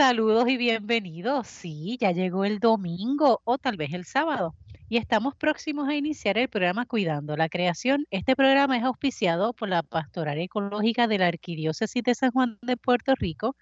[0.00, 1.46] Saludos y bienvenidos.
[1.46, 4.54] Sí, ya llegó el domingo o tal vez el sábado
[4.88, 8.06] y estamos próximos a iniciar el programa Cuidando la Creación.
[8.10, 12.78] Este programa es auspiciado por la Pastoral Ecológica de la Arquidiócesis de San Juan de
[12.78, 13.56] Puerto Rico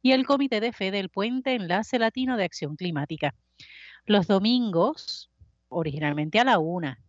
[0.00, 3.34] y el Comité de Fe del Puente Enlace Latino de Acción Climática.
[4.06, 5.30] Los domingos,
[5.68, 7.02] originalmente a la una,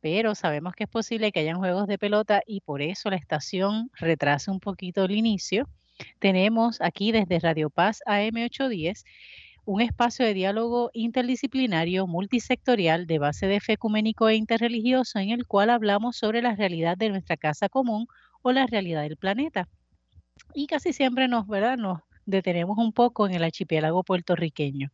[0.00, 3.90] pero sabemos que es posible que hayan juegos de pelota y por eso la estación
[3.94, 5.68] retrase un poquito el inicio.
[6.18, 9.04] Tenemos aquí desde Radio Paz AM810
[9.66, 15.46] un espacio de diálogo interdisciplinario multisectorial de base de fe ecuménico e interreligioso en el
[15.46, 18.06] cual hablamos sobre la realidad de nuestra casa común
[18.42, 19.68] o la realidad del planeta.
[20.52, 21.78] Y casi siempre nos, ¿verdad?
[21.78, 24.90] nos detenemos un poco en el archipiélago puertorriqueño.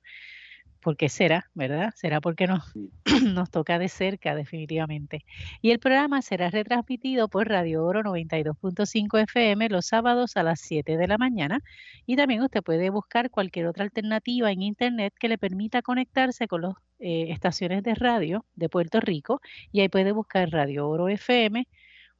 [0.80, 1.92] ¿Por qué será, verdad?
[1.94, 2.72] Será porque nos,
[3.34, 5.24] nos toca de cerca, definitivamente.
[5.60, 10.96] Y el programa será retransmitido por Radio Oro 92.5 FM los sábados a las 7
[10.96, 11.62] de la mañana.
[12.06, 16.62] Y también usted puede buscar cualquier otra alternativa en Internet que le permita conectarse con
[16.62, 19.42] las eh, estaciones de radio de Puerto Rico.
[19.72, 21.68] Y ahí puede buscar Radio Oro FM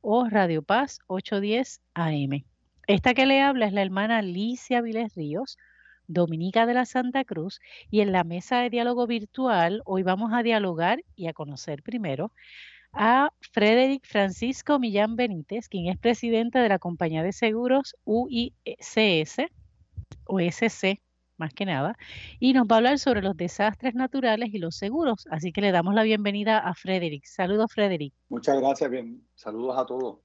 [0.03, 2.45] o Radio Paz 810 AM.
[2.87, 5.57] Esta que le habla es la hermana Alicia Viles Ríos
[6.13, 10.43] Dominica de la Santa Cruz y en la mesa de diálogo virtual hoy vamos a
[10.43, 12.33] dialogar y a conocer primero
[12.93, 19.47] a Frederick Francisco Millán Benítez, quien es presidente de la compañía de seguros UICS
[20.25, 21.01] o SC
[21.37, 21.97] más que nada,
[22.39, 25.27] y nos va a hablar sobre los desastres naturales y los seguros.
[25.31, 27.25] Así que le damos la bienvenida a Frederick.
[27.25, 28.13] Saludos, Frederick.
[28.29, 29.27] Muchas gracias, bien.
[29.35, 30.19] Saludos a todos.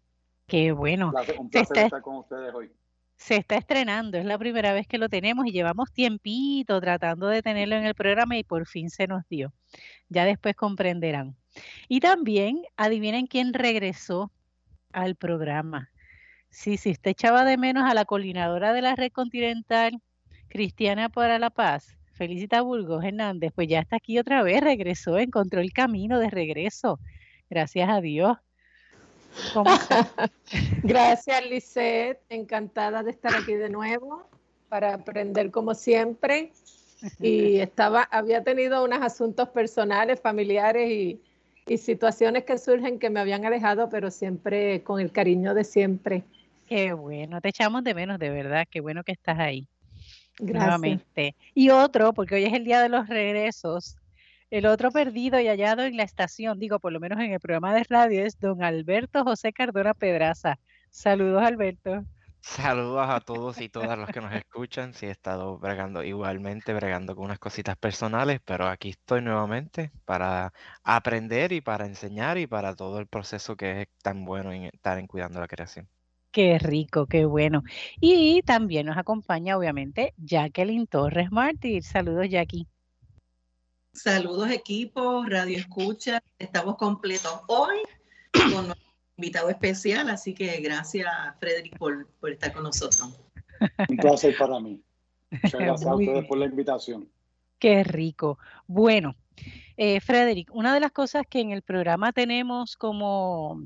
[0.46, 1.14] Qué bueno.
[1.40, 2.70] Un placer, estar con ustedes hoy
[3.18, 7.42] se está estrenando, es la primera vez que lo tenemos y llevamos tiempito tratando de
[7.42, 9.54] tenerlo en el programa y por fin se nos dio.
[10.10, 11.36] Ya después comprenderán.
[11.88, 14.32] Y también adivinen quién regresó
[14.92, 15.92] al programa.
[16.50, 20.02] Sí, sí, usted echaba de menos a la coordinadora de la red continental,
[20.48, 21.98] Cristiana para la Paz.
[22.14, 27.00] Felicita Burgos Hernández, pues ya está aquí otra vez, regresó, encontró el camino de regreso.
[27.50, 28.38] Gracias a Dios.
[30.84, 32.22] Gracias, Lisette.
[32.30, 34.30] Encantada de estar aquí de nuevo
[34.70, 36.52] para aprender como siempre.
[37.20, 41.22] Y estaba, había tenido unos asuntos personales, familiares y,
[41.68, 46.24] y situaciones que surgen que me habían alejado, pero siempre con el cariño de siempre.
[46.68, 48.66] Qué bueno, te echamos de menos, de verdad.
[48.70, 49.68] Qué bueno que estás ahí.
[50.40, 51.02] Gracias.
[51.54, 53.98] Y otro, porque hoy es el día de los regresos,
[54.58, 57.74] el otro perdido y hallado en la estación, digo, por lo menos en el programa
[57.74, 60.60] de radio, es don Alberto José Cardona Pedraza.
[60.90, 62.06] Saludos, Alberto.
[62.40, 64.94] Saludos a todos y todas los que nos escuchan.
[64.94, 70.54] Sí, he estado bregando igualmente, bregando con unas cositas personales, pero aquí estoy nuevamente para
[70.86, 74.98] aprender y para enseñar y para todo el proceso que es tan bueno en estar
[74.98, 75.90] en cuidando la creación.
[76.32, 77.64] Qué rico, qué bueno.
[78.00, 81.84] Y también nos acompaña, obviamente, Jacqueline Torres Mártir.
[81.84, 82.70] Saludos, Jackie.
[83.96, 86.22] Saludos equipo, Radio Escucha.
[86.38, 87.78] Estamos completos hoy
[88.34, 91.08] con nuestro invitado especial, así que gracias
[91.40, 93.18] Frederick por, estar con nosotros.
[93.88, 94.82] Un placer para mí.
[95.32, 97.10] Muchas gracias a ustedes por la invitación.
[97.58, 98.38] Qué rico.
[98.68, 99.16] Bueno,
[99.78, 103.64] eh, Frederick, una de las cosas que en el programa tenemos como,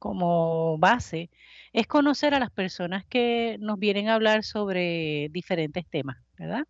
[0.00, 1.30] como base
[1.72, 6.66] es conocer a las personas que nos vienen a hablar sobre diferentes temas, ¿verdad?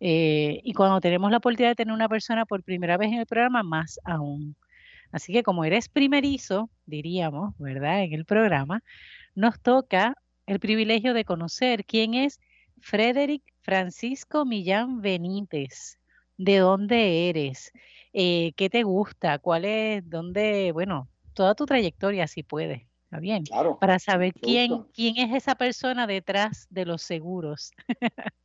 [0.00, 3.26] Eh, y cuando tenemos la oportunidad de tener una persona por primera vez en el
[3.26, 4.56] programa, más aún.
[5.12, 8.02] Así que como eres primerizo, diríamos, ¿verdad?
[8.02, 8.82] En el programa,
[9.34, 12.40] nos toca el privilegio de conocer quién es
[12.80, 15.98] Frederick Francisco Millán Benítez.
[16.36, 17.72] ¿De dónde eres?
[18.12, 19.38] Eh, ¿Qué te gusta?
[19.38, 22.82] ¿Cuál es, dónde, bueno, toda tu trayectoria, si puedes?
[23.04, 23.44] ¿Está bien?
[23.44, 23.78] Claro.
[23.78, 27.72] Para saber quién, quién es esa persona detrás de los seguros.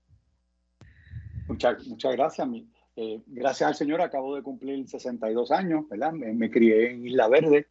[1.47, 2.47] Muchas, muchas gracias.
[2.95, 6.11] Eh, gracias al Señor acabo de cumplir 62 años, ¿verdad?
[6.13, 7.67] Me, crié en Isla Verde,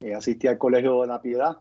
[0.00, 1.58] eh, asistí al Colegio de la Piedad.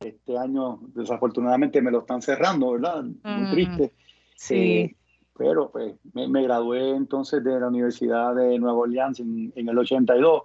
[0.00, 3.02] Este año, desafortunadamente, me lo están cerrando, ¿verdad?
[3.02, 3.92] Muy mm, triste.
[4.36, 4.54] Sí.
[4.54, 4.96] Eh,
[5.36, 10.44] pero pues me, gradué entonces de la Universidad de Nueva Orleans en, en, el 82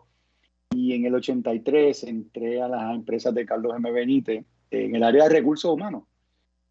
[0.72, 3.90] y en el 83 entré a las empresas de Carlos M.
[3.90, 6.04] Benítez en el área de recursos humanos.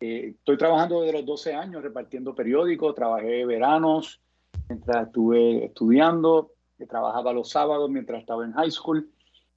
[0.01, 4.23] Eh, estoy trabajando desde los 12 años repartiendo periódicos, trabajé veranos
[4.67, 9.11] mientras estuve estudiando, eh, trabajaba los sábados mientras estaba en high school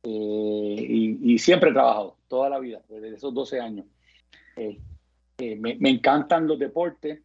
[0.03, 3.85] eh, y, siempre he trabajado toda la vida, desde esos 12 años.
[4.57, 7.21] Me, me, encantan los deportes,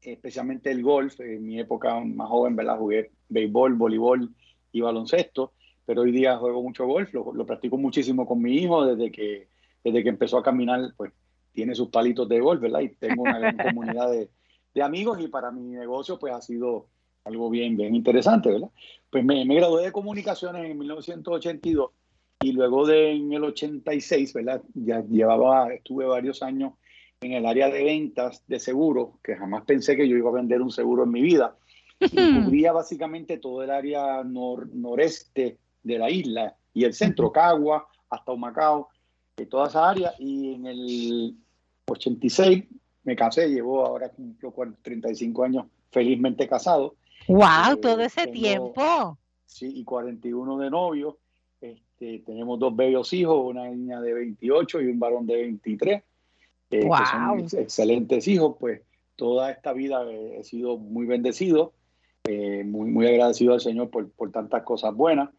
[0.00, 1.18] especialmente el golf.
[1.20, 2.78] En mi época más joven, ¿verdad?
[2.78, 4.30] Jugué béisbol, voleibol
[4.70, 5.52] y baloncesto,
[5.84, 9.48] pero hoy día juego mucho golf, lo, lo practico muchísimo con mi hijo desde que,
[9.82, 11.12] desde que empezó a caminar, pues
[11.56, 12.80] tiene sus palitos de golf, ¿verdad?
[12.80, 14.28] Y tengo una gran comunidad de,
[14.74, 16.86] de amigos y para mi negocio pues ha sido
[17.24, 18.68] algo bien, bien interesante, ¿verdad?
[19.10, 21.90] Pues me, me gradué de comunicaciones en 1982
[22.42, 24.62] y luego de en el 86, ¿verdad?
[24.74, 26.74] Ya llevaba, estuve varios años
[27.22, 30.60] en el área de ventas de seguros, que jamás pensé que yo iba a vender
[30.60, 31.56] un seguro en mi vida.
[31.98, 38.32] Y cubría básicamente todo el área noreste de la isla y el centro, Cagua, hasta
[38.32, 38.90] Humacao,
[39.34, 40.12] de toda esa área.
[40.18, 41.34] Y en el
[41.86, 42.64] 86
[43.04, 44.52] me casé, llevo ahora cumplo
[44.82, 46.96] 35 años felizmente casado.
[47.28, 47.74] ¡Wow!
[47.74, 49.18] Eh, todo ese tiempo.
[49.44, 51.18] Sí, y 41 de novio.
[51.60, 56.02] Este, tenemos dos bellos hijos, una niña de 28 y un varón de 23,
[56.70, 58.56] eh, que son excelentes hijos.
[58.58, 58.82] Pues
[59.14, 61.72] toda esta vida he sido muy bendecido,
[62.24, 65.30] eh, muy, muy agradecido al Señor por, por tantas cosas buenas.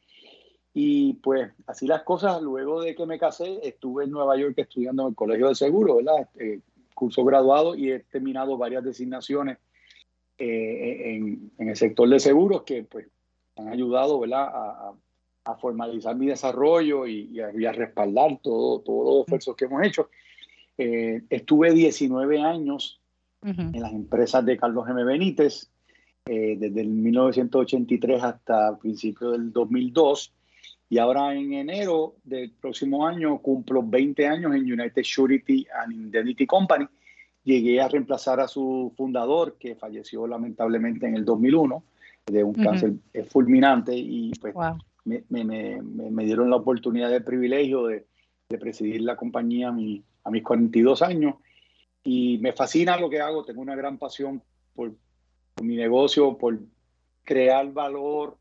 [0.74, 5.04] Y pues así las cosas, luego de que me casé, estuve en Nueva York estudiando
[5.04, 6.30] en el Colegio de Seguro, ¿verdad?
[6.40, 6.60] Eh,
[6.94, 9.58] curso graduado y he terminado varias designaciones
[10.38, 13.08] eh, en, en, el sector de seguros que pues
[13.56, 14.48] han ayudado, ¿verdad?
[14.52, 14.94] A,
[15.48, 20.10] a formalizar mi desarrollo y, a, respaldar todo, todos los esfuerzos que hemos hecho.
[20.78, 23.00] Eh, estuve 19 años
[23.44, 25.04] en las empresas de Carlos M.
[25.06, 25.70] Benítez,
[26.26, 30.34] eh, desde el 1983 hasta principios del 2002.
[30.90, 36.46] Y ahora en enero del próximo año cumplo 20 años en United Surety and Indemnity
[36.46, 36.88] Company.
[37.44, 41.84] Llegué a reemplazar a su fundador, que falleció lamentablemente en el 2001
[42.26, 42.94] de un cáncer
[43.30, 43.96] fulminante.
[43.96, 44.54] Y pues
[45.06, 48.06] me, me, me, dieron la oportunidad, el privilegio de,
[48.50, 51.36] de presidir la compañía a, mi, a mis 42 años.
[52.04, 54.42] Y me fascina lo que hago, tengo una gran pasión
[54.74, 54.94] por,
[55.62, 56.60] mi negocio, por
[57.24, 58.38] crear valor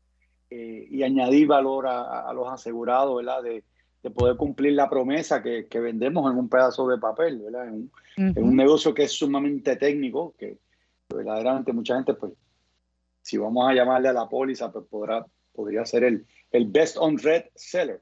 [0.49, 3.43] eh, y añadir valor a, a, los asegurados, ¿verdad?
[3.43, 3.63] De,
[4.03, 7.67] de, poder cumplir la promesa que, que, vendemos en un pedazo de papel, ¿verdad?
[7.67, 10.57] En un, en un, negocio que es sumamente técnico, que
[11.09, 12.31] verdaderamente mucha gente, pues,
[13.21, 17.17] si vamos a llamarle a la póliza, pues podrá, podría ser el, el best on
[17.17, 18.01] red seller.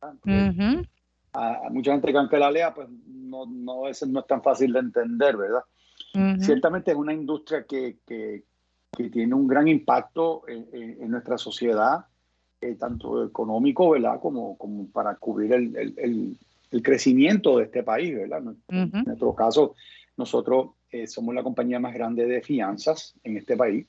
[0.00, 4.72] a, mucha gente que aunque la lea, pues no, no, es, no es tan fácil
[4.72, 5.62] de entender, ¿verdad?
[6.40, 8.44] Ciertamente es una industria que, que,
[8.96, 12.06] que, tiene un gran impacto en, en, nuestra sociedad,
[12.60, 14.18] eh, tanto económico, ¿verdad?
[14.20, 16.38] Como, como para cubrir el, el,
[16.70, 18.42] el, crecimiento de este país, ¿verdad?
[18.68, 19.74] En nuestro caso,
[20.16, 23.86] nosotros eh, somos la compañía más grande de fianzas en este país.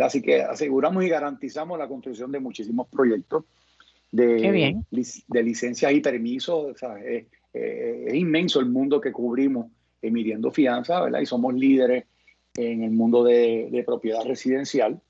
[0.00, 3.44] Así que aseguramos y garantizamos la construcción de muchísimos proyectos
[4.12, 6.76] de, de licencias y permisos.
[7.04, 7.26] Es,
[8.14, 9.70] inmenso el mundo que cubrimos
[10.02, 11.20] emitiendo fianza, ¿verdad?
[11.20, 12.04] Y somos líderes
[12.58, 15.00] en el mundo de, propiedad residencial.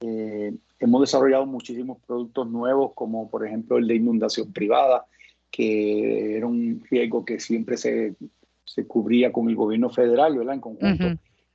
[0.00, 5.06] Eh, hemos desarrollado muchísimos productos nuevos, como por ejemplo el de inundación privada,
[5.50, 8.16] que era un riesgo que siempre se,
[8.64, 10.54] se cubría con el gobierno federal, ¿verdad?
[10.54, 11.04] En conjunto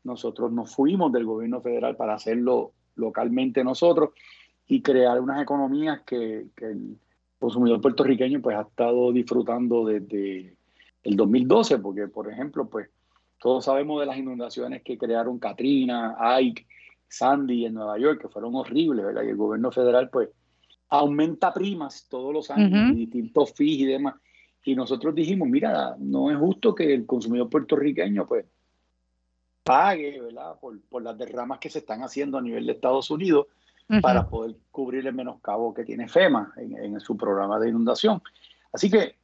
[0.04, 4.12] nosotros nos fuimos del gobierno federal para hacerlo localmente nosotros
[4.68, 6.98] y crear unas economías que, el
[7.40, 10.56] consumidor puertorriqueño pues ha estado disfrutando desde
[11.04, 12.90] el 2012, porque por ejemplo, pues
[13.40, 16.68] todos sabemos de las inundaciones que crearon Katrina, Ike,
[17.08, 19.24] Sandy en Nueva York, que fueron horribles, ¿verdad?
[19.24, 20.30] Y el gobierno federal pues
[20.90, 24.16] aumenta primas todos los años, distintos fees y demás.
[24.64, 28.46] Y nosotros dijimos, mira, no es justo que el consumidor puertorriqueño pues
[29.64, 30.60] pague ¿verdad?
[30.60, 33.48] Por, por, las derramas que se están haciendo a nivel de Estados Unidos
[34.02, 38.22] para poder cubrir el menoscabo que tiene FEMA en, en su programa de inundación.
[38.72, 39.16] Así que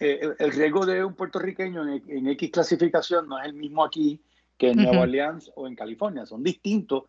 [0.00, 4.20] el, riesgo de un puertorriqueño en, en, X clasificación no es el mismo aquí
[4.56, 7.04] que en Nueva Orleans o en California, son distintos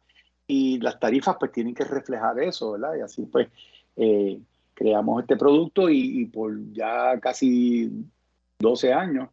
[0.48, 2.96] y las tarifas pues tienen que reflejar eso, ¿verdad?
[2.98, 3.48] Y así pues
[3.96, 4.40] eh,
[4.74, 7.92] creamos este producto y, y, por ya casi
[8.60, 9.30] 12 años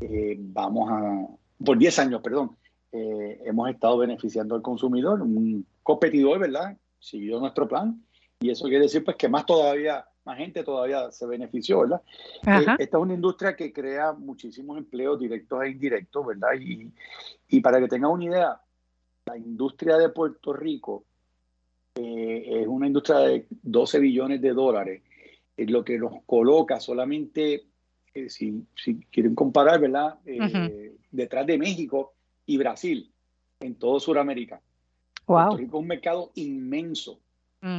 [0.00, 1.26] eh, vamos a,
[1.64, 2.56] por 10 años, perdón,
[2.92, 5.22] eh, hemos estado beneficiando al consumidor.
[5.22, 6.76] Un competidor, ¿verdad?
[6.98, 8.02] Siguió nuestro plan
[8.40, 12.02] y eso quiere decir pues que más todavía, más gente todavía se benefició, ¿verdad?
[12.46, 16.50] Eh, esta es una industria que crea muchísimos empleos directos e indirectos, ¿verdad?
[16.60, 16.92] Y,
[17.48, 18.60] y para que tengan una idea,
[19.24, 21.06] la industria de Puerto Rico
[21.94, 25.02] eh, es una industria de 12 billones de dólares,
[25.56, 27.64] es lo que nos coloca solamente
[28.28, 30.18] si, si, quieren comparar, ¿verdad?
[30.26, 32.12] Eh, detrás de México
[32.44, 33.10] y Brasil,
[33.60, 34.60] en todo Sudamérica.
[35.24, 37.18] Puerto Rico es un mercado inmenso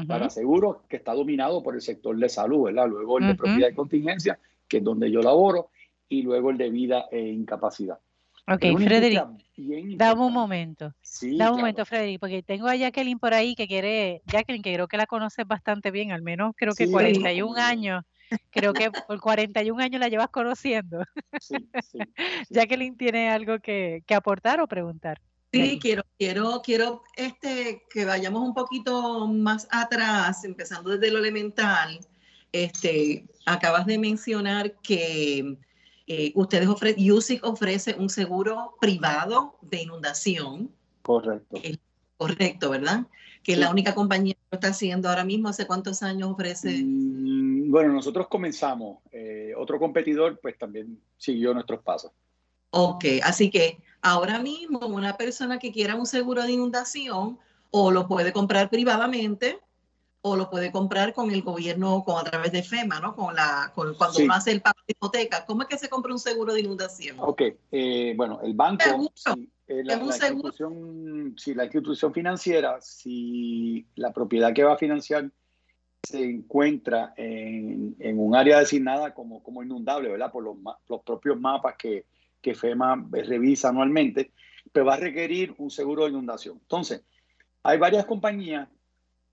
[0.08, 2.88] para seguros que está dominado por el sector de salud, ¿verdad?
[2.88, 5.70] Luego el de propiedad y contingencia, que es donde yo laboro,
[6.08, 8.00] y luego el de vida e incapacidad.
[8.48, 9.24] Ok, Frederick,
[9.96, 10.94] dame un momento.
[11.38, 14.88] dame un momento, Frederick, porque tengo a Jacqueline por ahí que quiere, Jacqueline, que creo
[14.88, 18.04] que la conoces bastante bien, al menos creo que 41 años
[18.52, 21.04] Creo que por 41 años la llevas conociendo.
[21.40, 21.98] Sí, sí,
[22.50, 25.22] Jacqueline tiene algo que, que, aportar o preguntar.
[25.52, 32.00] Sí, quiero, quiero, quiero este, que vayamos un poquito más atrás, empezando desde lo elemental.
[32.52, 35.58] Este, acabas de mencionar que
[36.06, 40.72] eh, ustedes ofrecen, USIC ofrece un seguro privado de inundación.
[41.02, 41.58] Correcto.
[42.18, 43.08] correcto, ¿verdad?
[43.42, 45.50] Que es la única compañía que lo está haciendo ahora mismo.
[45.50, 46.84] ¿Hace cuántos años ofrece?
[46.84, 49.00] Mm, bueno, nosotros comenzamos.
[49.12, 52.12] Eh, otro competidor, pues también siguió nuestros pasos.
[52.72, 57.40] Ok, así que ahora mismo una persona que quiera un seguro de inundación
[57.72, 59.60] o lo puede comprar privadamente
[60.22, 63.16] o lo puede comprar con el gobierno con a través de FEMA, ¿no?
[63.16, 65.46] Con la con, cuando uno hace el pago de hipoteca.
[65.46, 67.18] ¿Cómo es que se compra un seguro de inundación?
[67.20, 67.42] Ok,
[67.72, 74.54] eh, bueno, el banco, si, eh, la, institución, si la institución financiera, si la propiedad
[74.54, 75.32] que va a financiar
[76.04, 80.32] se encuentra en, en un área designada como, como inundable, ¿verdad?
[80.32, 82.06] Por los, los propios mapas que,
[82.42, 84.32] que FEMA revisa anualmente,
[84.72, 86.58] pero va a requerir un seguro de inundación.
[86.62, 87.04] Entonces,
[87.64, 88.70] hay varias compañías,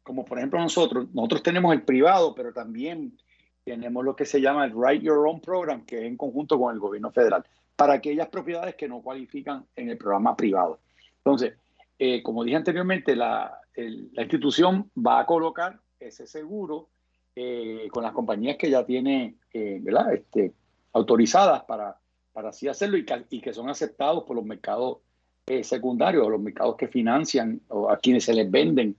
[0.02, 3.16] como por ejemplo nosotros, nosotros tenemos el privado, pero también
[3.64, 6.72] tenemos lo que se llama el Write Your Own Program, que es en conjunto con
[6.72, 7.44] el gobierno federal,
[7.74, 10.80] para aquellas propiedades que no cualifican en el programa privado.
[11.18, 11.54] Entonces,
[11.98, 16.88] eh, como dije anteriormente, la, institución va a colocar ese seguro
[17.34, 20.14] eh, con las compañías que ya tiene, eh, ¿verdad?
[20.14, 20.54] Este,
[20.94, 21.98] autorizadas para,
[22.36, 24.98] para así hacerlo y que, son aceptados por los mercados
[25.46, 28.94] eh, secundarios o los mercados que financian o a quienes se les venden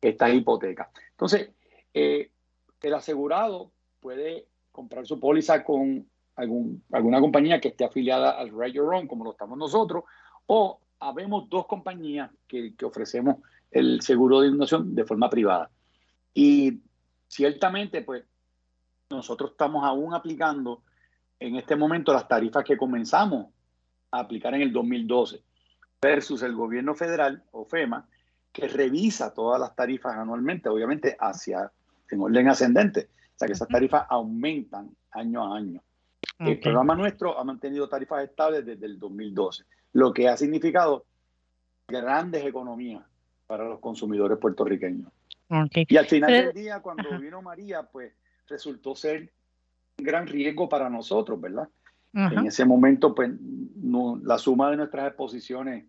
[0.00, 0.88] estas hipotecas.
[1.12, 1.50] Entonces,
[1.94, 2.32] eh,
[2.82, 3.70] el asegurado
[4.00, 6.04] puede comprar su póliza con
[6.34, 10.02] algún, alguna compañía que esté afiliada al Right Your Own, como lo estamos nosotros,
[10.46, 13.36] o habemos dos compañías que, que ofrecemos
[13.70, 15.70] el seguro de inundación de forma privada.
[16.34, 16.80] Y
[17.28, 18.24] ciertamente, pues,
[19.10, 20.82] nosotros estamos aún aplicando
[21.40, 23.46] en este momento las tarifas que comenzamos
[24.10, 25.42] a aplicar en el 2012
[26.00, 28.06] versus el gobierno federal o FEMA
[28.52, 31.70] que revisa todas las tarifas anualmente, obviamente hacia
[32.10, 33.08] en orden ascendente.
[33.34, 35.82] O sea que esas tarifas aumentan año a año.
[36.38, 41.04] El programa nuestro ha mantenido tarifas estables desde el 2012, lo que ha significado
[41.86, 43.02] grandes economías
[43.46, 45.10] para los consumidores puertorriqueños.
[45.74, 48.12] Y al final del día, cuando vino María, pues
[48.46, 49.30] resultó ser
[50.02, 51.68] gran riesgo para nosotros, ¿verdad?
[52.12, 53.30] En ese momento, pues,
[54.22, 55.86] la suma de nuestras exposiciones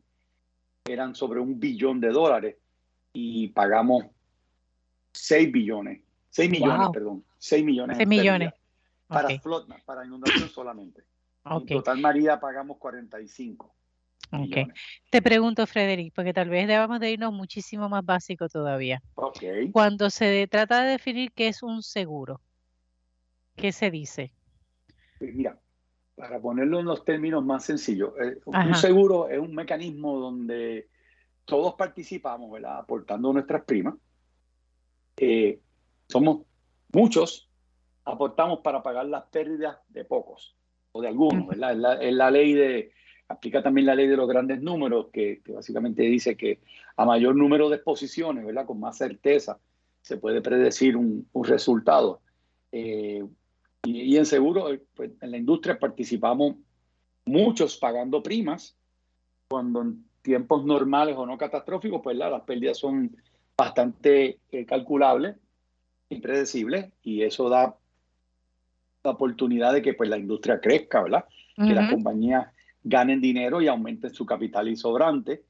[0.85, 2.57] eran sobre un billón de dólares
[3.13, 4.05] y pagamos
[5.13, 7.97] 6 billones, 6 millones, perdón, 6 millones.
[7.97, 8.53] 6 millones.
[9.07, 9.27] Para
[9.85, 11.03] para inundación solamente.
[11.43, 13.73] En total, María, pagamos 45.
[14.31, 14.67] Okay.
[15.09, 19.01] Te pregunto, Frederic, porque tal vez debamos de irnos muchísimo más básico todavía.
[19.15, 19.69] Okay.
[19.71, 22.39] Cuando se trata de definir qué es un seguro,
[23.61, 24.33] ¿Qué se dice?
[25.19, 25.55] Mira,
[26.15, 30.87] para ponerlo en los términos más sencillos, eh, un seguro es un mecanismo donde
[31.45, 32.79] todos participamos, ¿verdad?
[32.79, 33.93] Aportando nuestras primas.
[35.15, 35.59] Eh,
[36.07, 36.39] somos
[36.91, 37.51] muchos,
[38.03, 40.55] aportamos para pagar las pérdidas de pocos
[40.91, 42.01] o de algunos, ¿verdad?
[42.01, 42.91] Es la, ley de,
[43.27, 46.61] aplica también la ley de los grandes números, que, básicamente dice que
[46.97, 48.65] a mayor número de exposiciones, ¿verdad?
[48.65, 49.59] Con más certeza
[50.01, 52.21] se puede predecir un, resultado.
[52.71, 53.23] Eh,
[53.83, 56.55] y, en seguro, eh, pues, en la industria participamos
[57.25, 58.75] muchos pagando primas,
[59.47, 63.15] cuando en tiempos normales o no catastróficos, pues las pérdidas son
[63.57, 65.35] bastante eh, calculables,
[66.09, 67.75] impredecibles, y eso da
[69.03, 71.25] la oportunidad de que pues, la industria crezca, ¿verdad?
[71.55, 72.47] Que las compañías
[72.83, 75.43] ganen dinero y aumenten su capital y sobrante,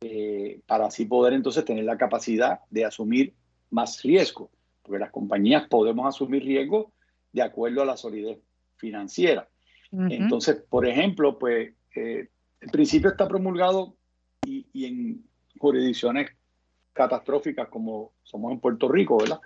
[0.00, 3.34] eh, para así poder entonces tener la capacidad de asumir
[3.70, 4.50] más riesgo,
[4.82, 6.92] porque las compañías podemos asumir riesgo
[7.32, 8.38] de acuerdo a la solidez
[8.76, 9.48] financiera.
[9.90, 12.28] Entonces, por ejemplo, pues eh,
[12.60, 13.94] el principio está promulgado
[14.42, 15.22] y, en
[15.58, 16.30] jurisdicciones
[16.94, 19.40] catastróficas como somos en Puerto Rico, ¿verdad?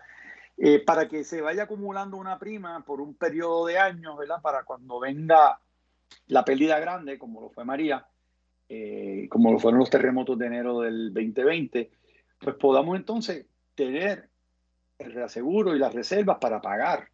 [0.56, 4.40] Eh, para que se vaya acumulando una prima por un periodo de años, ¿verdad?
[4.40, 5.58] Para cuando venga
[6.28, 8.06] la pérdida grande, como lo fue María,
[8.68, 11.90] eh, como lo fueron los terremotos de enero del 2020,
[12.38, 14.30] pues podamos entonces tener
[14.98, 17.08] el reaseguro y las reservas para pagar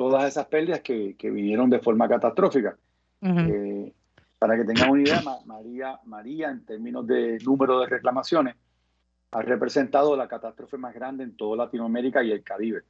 [0.00, 2.74] todas esas pérdidas que, vinieron de forma catastrófica.
[3.20, 3.92] Eh,
[4.38, 8.56] para que tengan una idea, María, María, en términos de número de reclamaciones,
[9.30, 12.80] ha representado la catástrofe más grande en toda Latinoamérica y el Caribe.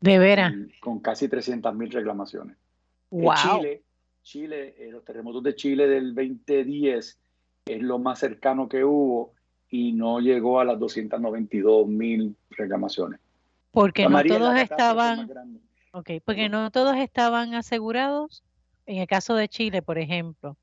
[0.00, 0.54] De veras.
[0.80, 2.56] Con casi 300 mil reclamaciones.
[3.10, 3.34] Wow.
[3.34, 3.82] Chile,
[4.22, 7.18] Chile eh, los terremotos de Chile del 2010
[7.66, 9.34] es lo más cercano que hubo
[9.68, 13.20] y no llegó a las 292 mil reclamaciones.
[13.70, 15.28] Porque no todos estaban
[15.96, 18.42] Ok, porque no todos estaban asegurados.
[18.84, 20.56] En el caso de Chile, por ejemplo.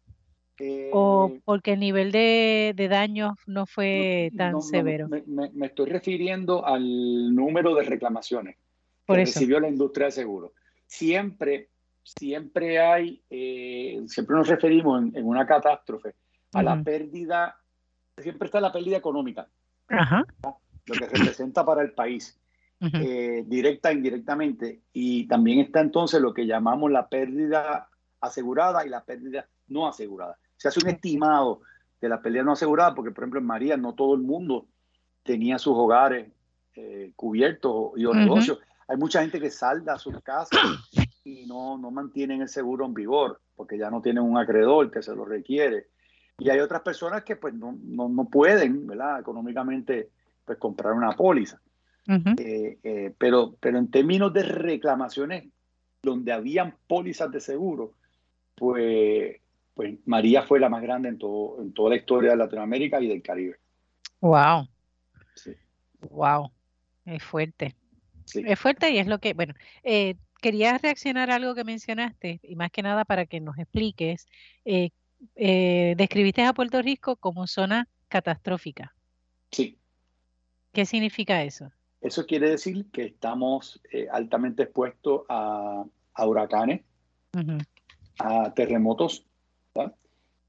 [0.92, 5.08] ¿O Eh, porque el nivel de, de daños no fue no, tan no, severo?
[5.08, 8.58] me, me- me estoy refiriendo al número de reclamaciones
[9.06, 9.40] Por que eso.
[9.40, 10.52] recibió la industria de seguros.
[10.86, 11.70] Siempre,
[12.04, 16.14] siempre hay, eh, siempre nos referimos en, en una catástrofe
[16.54, 17.56] a la pérdida,
[18.18, 19.48] siempre está la pérdida económica,
[19.88, 20.26] Ajá.
[20.86, 22.38] lo que representa para el país,
[22.82, 28.90] eh, directa e indirectamente, y también está entonces lo que llamamos la pérdida asegurada y
[28.90, 30.38] la pérdida no asegurada.
[30.58, 31.62] Se hace un estimado
[32.00, 34.68] de la pérdida no asegurada, porque por ejemplo en María no todo el mundo
[35.24, 36.32] tenía sus hogares
[36.76, 38.20] eh, cubiertos y o Ujú.
[38.20, 38.60] negocios.
[38.88, 40.60] Hay mucha gente que salda sus casas
[41.24, 45.04] y no, no mantienen el seguro en vigor, porque ya no tienen un acreedor que
[45.04, 45.88] se lo requiere.
[46.40, 49.20] Y hay otras personas que pues no, no, no pueden, ¿verdad?
[49.20, 50.10] Económicamente,
[50.44, 51.62] pues comprar una póliza.
[52.08, 55.46] Eh, eh, pero, pero en términos de reclamaciones
[56.02, 57.94] donde habían pólizas de seguro,
[58.56, 59.40] pues,
[59.74, 63.08] pues María fue la más grande en, todo, en toda la historia de Latinoamérica y
[63.08, 63.58] del Caribe.
[64.22, 64.68] Wow,
[65.36, 65.52] Sí,
[66.10, 66.52] wow.
[67.06, 67.76] Es fuerte.
[68.26, 68.44] sí.
[68.46, 69.54] Es fuerte y es lo que, bueno,
[69.84, 74.26] eh, quería reaccionar a algo que mencionaste y más que nada para que nos expliques.
[74.66, 74.92] eh,
[75.36, 78.96] eh, describiste a Puerto Rico como zona catastrófica.
[79.52, 79.78] sí.
[80.74, 81.72] ¿Qué significa eso?
[82.02, 86.82] Eso quiere decir que estamos eh, altamente expuestos a, a huracanes,
[88.20, 89.26] a terremotos
[89.74, 89.96] ¿verdad?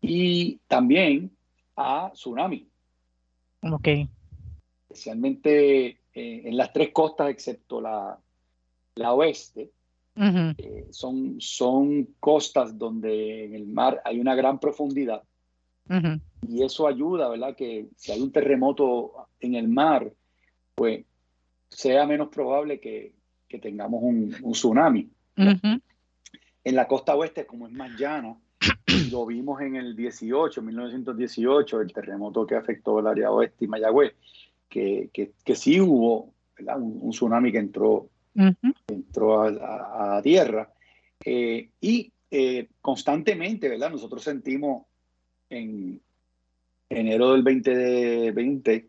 [0.00, 1.30] y también
[1.76, 2.68] a tsunami,
[3.62, 3.88] Ok.
[4.88, 8.18] especialmente eh, en las tres costas excepto la,
[8.96, 9.70] la oeste.
[10.14, 15.22] Eh, son, son costas donde en el mar hay una gran profundidad
[16.46, 17.56] y eso ayuda, ¿verdad?
[17.56, 20.12] Que si hay un terremoto en el mar,
[20.74, 21.04] pues
[21.74, 23.14] sea menos probable que,
[23.48, 25.08] que tengamos un, un tsunami.
[26.64, 28.36] En la costa oeste, como es más llana,
[29.10, 34.14] lo vimos en el 18, 1918, el terremoto que afectó el área oeste y Mayagüez,
[34.68, 36.32] que, que, que sí hubo.
[36.76, 38.08] Un, un tsunami que entró
[38.86, 40.70] entró a, a- a tierra.
[41.24, 43.90] Eh, y eh, constantemente, ¿verdad?
[43.90, 44.84] Nosotros sentimos
[45.50, 46.00] en
[46.88, 48.88] enero del 2020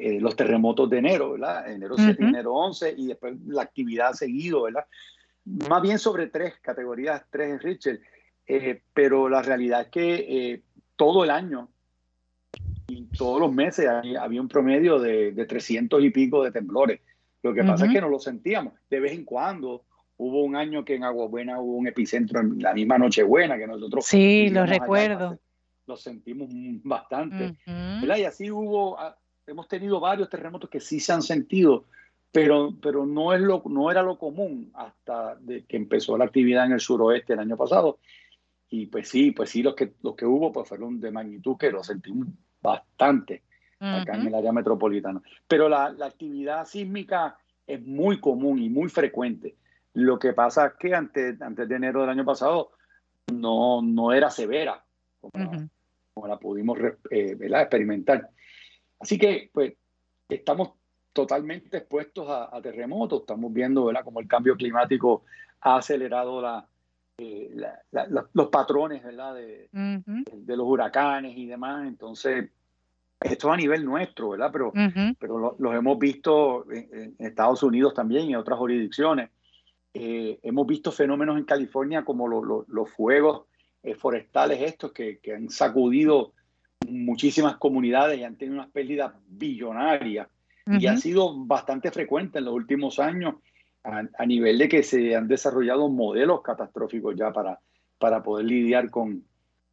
[0.00, 1.70] eh, los terremotos de enero, ¿verdad?
[1.70, 2.28] Enero 7 y Ujú.
[2.34, 4.86] enero 11, y después la actividad ha seguido, ¿verdad?
[5.44, 7.98] Más bien sobre tres categorías, tres en Richard,
[8.46, 10.14] eh, pero la realidad es que
[10.52, 10.62] eh,
[10.96, 11.68] todo el año
[12.88, 17.00] y todos los meses había, había un promedio de, de 300 y pico de temblores.
[17.42, 17.92] Lo que pasa es Ujú.
[17.94, 18.74] que no lo sentíamos.
[18.90, 19.84] De vez en cuando
[20.16, 23.66] hubo un año que en Agua Buena hubo un epicentro en la misma Nochebuena que
[23.66, 25.30] nosotros Sí, lo allá recuerdo.
[25.30, 25.40] bast-
[25.86, 26.48] Lo sentimos
[26.82, 27.44] bastante.
[27.46, 28.16] Ujú, ¿verdad?
[28.18, 29.16] Y así hubo, ah,
[29.50, 31.84] hemos tenido varios terremotos que sí se han sentido,
[32.32, 36.66] pero, pero no, es lo, no era lo común hasta de que empezó la actividad
[36.66, 37.98] en el suroeste el año pasado.
[38.68, 41.70] Y pues sí, pues sí, los que, los que hubo pues fueron de magnitud que
[41.70, 42.28] lo sentimos
[42.62, 43.42] bastante
[43.80, 45.20] acá en el área metropolitana.
[45.48, 49.56] Pero la, la actividad sísmica es muy común y muy frecuente.
[49.94, 52.72] Lo que pasa es que antes, antes de enero del año pasado
[53.32, 54.84] no, no era severa
[55.20, 55.68] como, la, Ujú.
[56.14, 56.78] como la pudimos
[57.10, 58.30] eh, experimentar.
[59.00, 59.72] Así que pues
[60.28, 60.72] estamos
[61.12, 63.22] totalmente expuestos a, a terremotos.
[63.22, 64.04] Estamos viendo ¿verdad?
[64.04, 65.24] como el cambio climático
[65.62, 66.66] ha acelerado la,
[67.18, 69.34] eh, la- la- la- los patrones ¿verdad?
[69.34, 69.68] De,
[70.56, 71.86] los huracanes y demás.
[71.88, 72.48] Entonces,
[73.20, 74.50] esto es a nivel nuestro, ¿verdad?
[74.52, 74.72] Pero,
[75.18, 79.30] pero lo- los hemos visto en, en Estados Unidos también y en otras jurisdicciones.
[79.92, 83.42] Eh, hemos visto fenómenos en California como lo- lo- los fuegos
[83.82, 86.32] eh, forestales estos que, que han sacudido
[86.88, 90.28] muchísimas comunidades y han tenido unas pérdidas billonarias
[90.66, 93.34] y ha sido bastante frecuente en los últimos años
[93.82, 97.58] a, a nivel de que se han desarrollado modelos catastróficos ya para,
[97.98, 99.24] para poder lidiar con,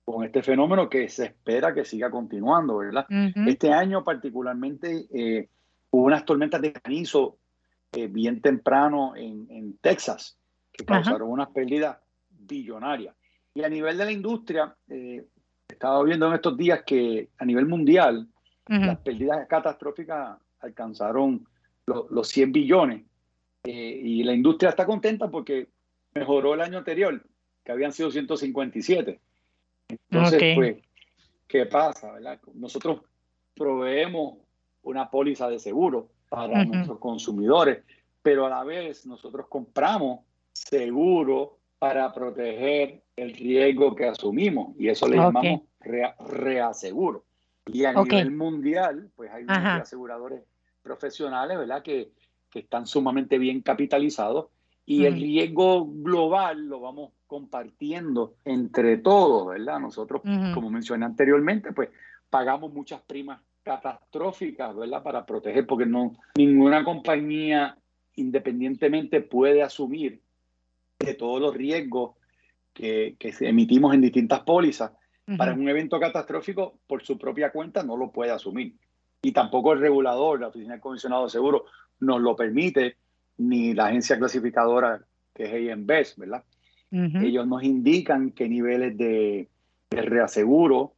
[0.04, 3.06] con este fenómeno que se espera que siga continuando, ¿verdad?
[3.10, 3.50] Ujú.
[3.50, 5.50] Este año particularmente eh,
[5.92, 7.38] hubo unas tormentas de granizo
[7.92, 10.38] eh, bien temprano en, en Texas
[10.72, 11.98] que causaron unas pérdidas
[12.30, 13.16] billonarias.
[13.54, 15.26] Y a nivel de la industria, eh,
[15.68, 18.28] estaba viendo en estos días que a nivel mundial
[18.86, 21.48] las pérdidas catastróficas alcanzaron
[21.86, 23.04] lo- los 100 billones
[23.64, 25.68] eh, y la industria está contenta porque
[26.14, 27.22] mejoró el año anterior,
[27.64, 29.20] que habían sido 157.
[29.90, 30.56] Entonces, Ok.
[30.56, 30.78] pues,
[31.48, 32.14] ¿qué pasa?
[32.14, 32.40] verdad?
[32.54, 33.02] Nosotros
[33.56, 34.38] proveemos
[34.84, 37.84] una póliza de seguro para nuestros consumidores,
[38.22, 40.22] pero a la vez nosotros compramos
[40.54, 45.24] seguro para proteger el riesgo que asumimos y eso le Ok.
[45.26, 47.26] llamamos rea- reaseguro.
[47.66, 48.06] Y a Ok.
[48.08, 49.76] nivel mundial, pues hay unos Ajá.
[49.76, 50.42] reaseguradores
[50.82, 51.84] profesionales, ¿verdad?
[51.84, 52.12] Que,
[52.50, 54.48] que están sumamente bien capitalizados
[54.86, 55.22] y el Ujú.
[55.24, 59.80] riesgo global lo vamos compartiendo entre todos, ¿verdad?
[59.80, 60.22] Nosotros,
[60.54, 61.90] como mencioné anteriormente, pues
[62.30, 65.04] pagamos muchas primas catastróficas, ¿verdad?
[65.04, 67.78] Para proteger, porque no ninguna compañía
[68.16, 70.22] independientemente puede asumir
[71.00, 72.16] de todos los riesgos
[72.74, 74.92] que, que emitimos en distintas pólizas.
[75.38, 78.76] Para un evento catastrófico, por su propia cuenta, no lo puede asumir.
[79.22, 81.66] Y tampoco el regulador, la Oficina del Comisionado de Seguro,
[82.00, 82.96] nos lo permite,
[83.38, 85.02] ni la agencia clasificadora
[85.34, 86.44] que es AMBES, ¿verdad?
[86.92, 89.50] Ellos nos indican qué niveles de,
[89.90, 90.94] de, reaseguro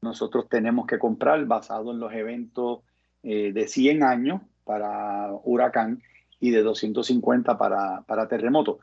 [0.00, 2.80] nosotros tenemos que comprar basado en los eventos
[3.24, 6.02] eh, de 100 años para huracán
[6.38, 8.78] y de 250 para, para terremoto.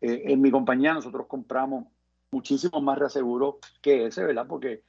[0.00, 1.86] Eh, en mi compañía nosotros compramos
[2.30, 4.46] muchísimo más reaseguro que ese, ¿verdad?
[4.46, 4.82] Porque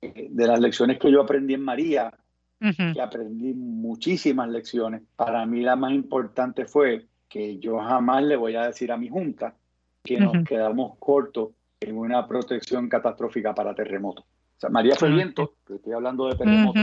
[0.00, 2.12] eh, de las lecciones que yo aprendí en María,
[2.58, 8.56] que aprendí muchísimas lecciones, para mí la más importante fue que yo jamás le voy
[8.56, 9.54] a decir a mi junta
[10.02, 11.50] que nos quedamos cortos
[11.80, 14.24] en una protección catastrófica para terremotos.
[14.24, 16.82] O sea, María fue viento, estoy hablando de terremotos.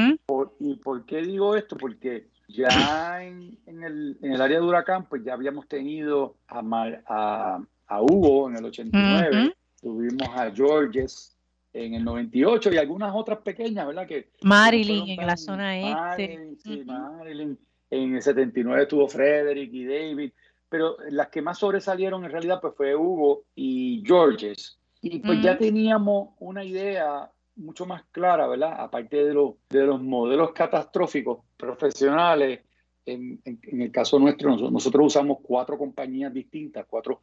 [0.60, 1.76] ¿Y por qué digo esto?
[1.76, 6.62] Porque ya en, el, en, el, área de huracán, pues ya habíamos tenido a,
[7.08, 11.36] a, a Hugo en el 89, tuvimos a Georges
[11.74, 14.08] en el 98 y algunas otras pequeñas, ¿verdad?
[14.08, 16.28] Que, Marilyn en la zona este.
[16.28, 17.60] Marilyn, sí, Marilyn.
[17.90, 20.32] En el 79 estuvo Frederick y David,
[20.68, 24.80] pero las que más sobresalieron en realidad pues fue Hugo y Georges.
[25.02, 28.74] Y pues ya teníamos una idea mucho más clara, ¿verdad?
[28.80, 32.62] Aparte de, los de los modelos catastróficos profesionales,
[33.06, 37.22] en, en, el caso nuestro, nosotros, usamos cuatro compañías distintas, cuatro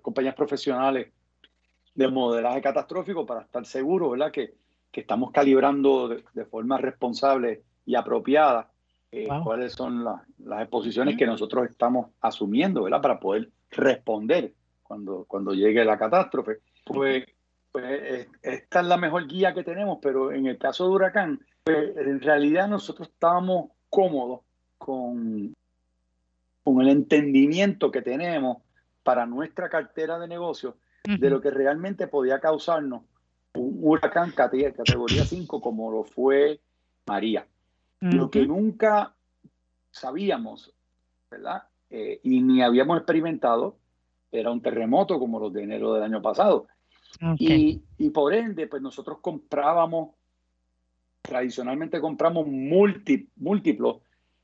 [0.00, 1.12] compañías profesionales
[1.94, 4.32] de modelaje catastrófico para estar seguros, ¿verdad?
[4.32, 4.54] Que,
[4.90, 8.70] que estamos calibrando de, forma responsable y apropiada
[9.12, 13.00] eh, cuáles son las exposiciones que nosotros estamos asumiendo, ¿verdad?
[13.00, 16.58] Para poder responder cuando, cuando llegue la catástrofe.
[16.84, 17.24] Pues
[17.74, 21.96] pues esta es la mejor guía que tenemos, pero en el caso de huracán, pues,
[21.96, 24.42] en realidad nosotros estábamos cómodos
[24.78, 25.52] con,
[26.62, 28.58] con el entendimiento que tenemos
[29.04, 33.02] para nuestra cartera de negocios de lo que realmente podía causarnos
[33.54, 36.60] un huracán categoría 5 como lo fue
[37.06, 37.46] María.
[38.00, 39.14] Lo que nunca
[39.90, 40.74] sabíamos,
[41.30, 41.62] ¿verdad?
[41.88, 43.78] Eh, y ni habíamos experimentado
[44.32, 46.66] era un terremoto como los de enero del año pasado.
[47.38, 50.10] Y, por ende, pues nosotros comprábamos,
[51.22, 54.02] tradicionalmente compramos múltiplos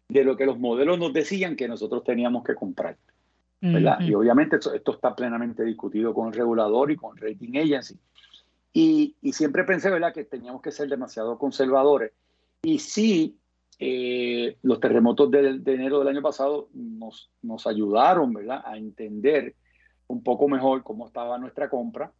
[0.08, 2.96] de lo que los modelos nos decían que nosotros teníamos que comprar.
[3.60, 4.00] ¿Verdad?
[4.00, 7.98] Y obviamente esto, está plenamente discutido con el regulador y con el rating agency.
[8.72, 12.12] Y, y, siempre pensé, ¿verdad?, que teníamos que ser demasiado conservadores.
[12.62, 13.36] Y sí,
[13.78, 19.54] eh, los terremotos de, de, enero del año pasado nos, nos ayudaron, ¿verdad?, a entender
[20.06, 22.12] un poco mejor cómo estaba nuestra compra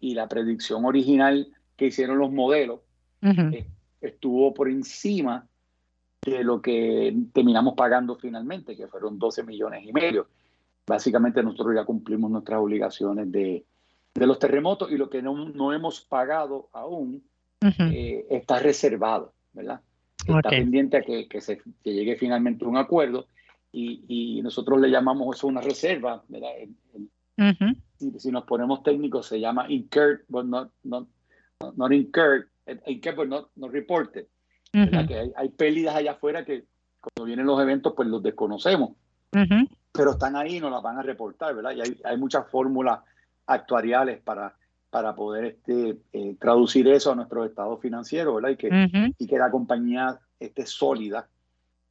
[0.00, 2.80] y la predicción original que hicieron los modelos
[3.22, 3.66] eh,
[4.00, 5.46] estuvo por encima
[6.22, 10.28] de lo que terminamos pagando finalmente, que fueron 12 millones y medio.
[10.88, 13.64] Básicamente nosotros ya cumplimos nuestras obligaciones de,
[14.14, 17.22] de los terremotos y lo que no, no hemos pagado aún
[17.60, 19.80] eh, está reservado, ¿verdad?
[20.26, 23.26] Está pendiente a que, que, se, que llegue finalmente un acuerdo
[23.70, 26.48] y, y, nosotros le llamamos eso una reserva, ¿verdad?
[28.18, 31.06] si, nos ponemos técnicos, se llama incurred, but not, not,
[31.76, 32.46] not incurred,
[32.86, 34.26] incurred, but not, not reported.
[34.72, 36.64] que hay, pérdidas allá afuera que
[37.00, 38.92] cuando vienen los eventos, pues los desconocemos.
[39.98, 41.72] Pero están ahí y nos las van a reportar, ¿verdad?
[41.72, 43.00] Y hay, hay muchas fórmulas
[43.46, 44.54] actuariales para,
[44.90, 48.50] para poder este, eh, traducir eso a nuestros estados financieros, ¿verdad?
[48.50, 51.28] Y que, y que la compañía esté sólida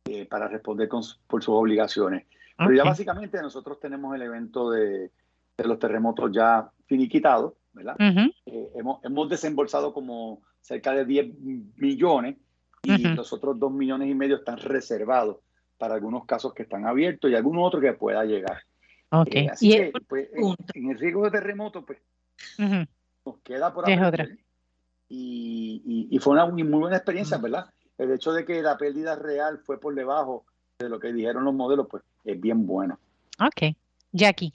[0.06, 2.26] eh, para responder con, por sus obligaciones.
[2.58, 5.12] Pero ya básicamente nosotros tenemos el evento de,
[5.58, 7.98] de los terremotos ya finiquitados, ¿verdad?
[8.46, 11.36] Eh, hemos, hemos, desembolsado como cerca de 10
[11.76, 12.38] millones
[12.84, 15.38] y los otros 2 millones y medio están reservados
[15.78, 18.64] para algunos casos que están abiertos y algunos otros que pueda llegar.
[19.10, 19.46] Okay.
[19.46, 20.30] Eh, así que, pues,
[20.74, 22.00] en, el riesgo de terremoto, pues,
[22.58, 24.38] nos queda por aprender.
[25.10, 27.72] Y, y, fue una muy buena experiencia, ¿verdad?
[27.98, 30.46] El hecho de que la pérdida real fue por debajo
[30.80, 33.00] de lo que dijeron los modelos, pues, es bien bueno.
[33.40, 33.76] Ok.
[34.12, 34.54] Jackie.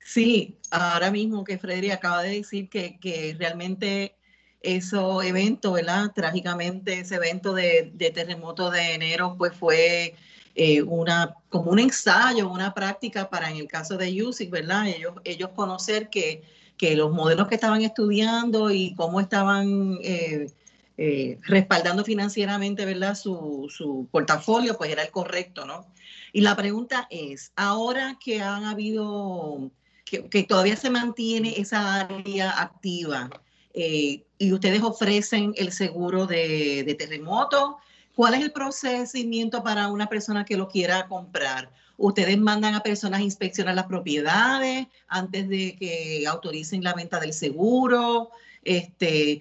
[0.00, 4.14] Sí, ahora mismo que Freddy acaba de decir que, que realmente
[4.60, 6.12] ese evento, ¿verdad?
[6.14, 10.14] Trágicamente ese evento de, de terremoto de enero, pues fue
[10.54, 14.86] eh, una, como un ensayo, una práctica para en el caso de USIC, ¿verdad?
[15.24, 16.42] Ellos, conocer que,
[16.76, 20.50] que los modelos que estaban estudiando y cómo estaban eh,
[20.96, 23.14] eh, respaldando financieramente, ¿verdad?
[23.14, 25.86] Su, su portafolio, pues era el correcto, ¿no?
[26.32, 29.70] Y la pregunta es, ahora que han habido
[30.04, 33.30] que, todavía se mantiene esa área activa
[33.72, 37.78] y ustedes ofrecen el seguro de, de terremoto,
[38.20, 41.72] ¿cuál es el procedimiento para una persona que lo quiera comprar?
[41.96, 47.32] Ustedes mandan a personas a inspeccionar las propiedades antes de que autoricen la venta del
[47.32, 48.28] seguro.
[48.62, 49.40] Este,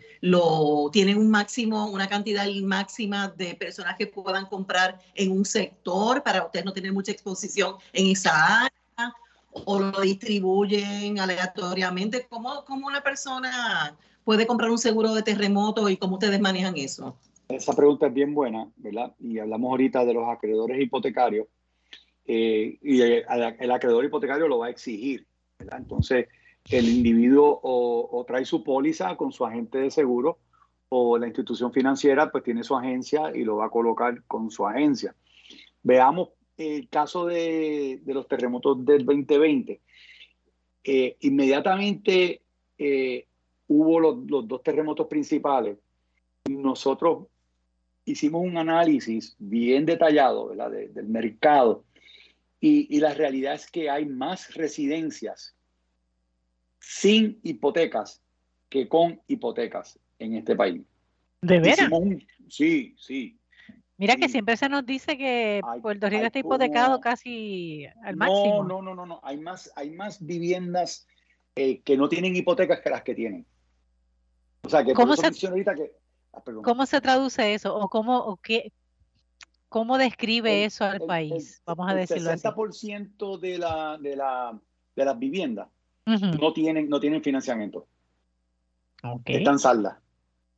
[0.94, 6.46] tienen un máximo, una cantidad máxima de personas que puedan comprar en un sector para
[6.46, 9.13] ustedes no tener mucha exposición en esa área
[9.52, 12.28] o lo distribuyen aleatoriamente?
[12.30, 17.18] ¿Cómo, cómo una persona puede comprar un seguro de terremoto y cómo ustedes manejan eso?
[17.50, 19.16] Esa pregunta es bien buena, ¿verdad?
[19.20, 21.48] Y hablamos ahorita de los acreedores hipotecarios.
[22.26, 25.26] Eh, y el, acreedor hipotecario lo va a exigir,
[25.58, 25.80] ¿verdad?
[25.80, 26.28] Entonces,
[26.70, 30.38] el individuo o, trae su póliza con su agente de seguro
[30.90, 34.68] o la institución financiera pues tiene su agencia y lo va a colocar con su
[34.68, 35.16] agencia.
[35.82, 39.82] Veamos el caso de, los terremotos del 2020,
[40.84, 42.44] eh, inmediatamente
[42.78, 43.26] eh,
[43.68, 45.80] hubo los, dos terremotos principales.
[46.48, 47.28] Nosotros
[48.12, 51.84] hicimos un análisis bien detallado del mercado
[52.60, 55.56] y, y, la realidad es que hay más residencias
[56.80, 58.22] sin hipotecas
[58.67, 60.82] que con hipotecas en este país.
[61.41, 61.89] ¿De veras?
[62.50, 63.39] sí, sí.
[63.98, 68.63] Mira que siempre se nos dice que Puerto Rico está hipotecado casi al máximo.
[68.63, 71.06] No, no, no, no, Hay más, hay más viviendas
[71.56, 73.45] eh, que no tienen hipotecas que las que tienen.
[74.62, 75.91] O sea, que ¿Cómo se, que,
[76.34, 77.76] ah, ¿Cómo se traduce eso?
[77.76, 78.72] ¿O cómo, o qué,
[79.68, 81.62] cómo describe eso al país?
[81.65, 82.48] Vamos a decirlo así.
[82.48, 84.60] El 60% de, la, de, la,
[84.96, 85.68] de las viviendas
[86.06, 87.88] no, tienen, no tienen financiamiento.
[89.26, 89.98] Están saldas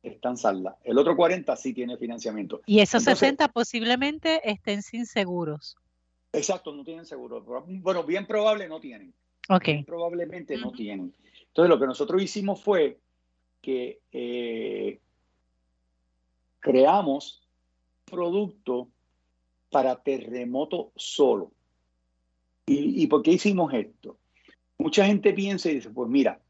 [0.02, 0.74] están saldas.
[0.82, 2.60] El otro 40 sí tiene financiamiento.
[2.66, 5.76] Y esos 60 posiblemente estén sin seguros.
[6.32, 7.42] Exacto, no tienen seguro.
[7.66, 9.14] Bueno, bien probable no tienen.
[9.48, 9.68] Ok.
[9.86, 11.14] probablemente no tienen.
[11.48, 12.98] Entonces lo que nosotros hicimos fue
[13.60, 15.00] que eh,
[16.62, 17.46] creamos
[18.06, 18.88] producto
[19.70, 21.52] para terremoto solo.
[22.64, 24.16] ¿Y, ¿Y por qué hicimos esto?
[24.78, 26.40] Mucha gente piensa y dice, pues mira,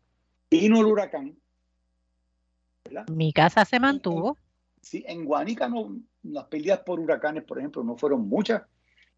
[0.49, 1.37] vino el huracán,
[3.11, 4.37] mi casa se mantuvo.
[4.81, 8.63] Sí, en Guanica no, las pérdidas por huracanes, por ejemplo, no fueron muchas.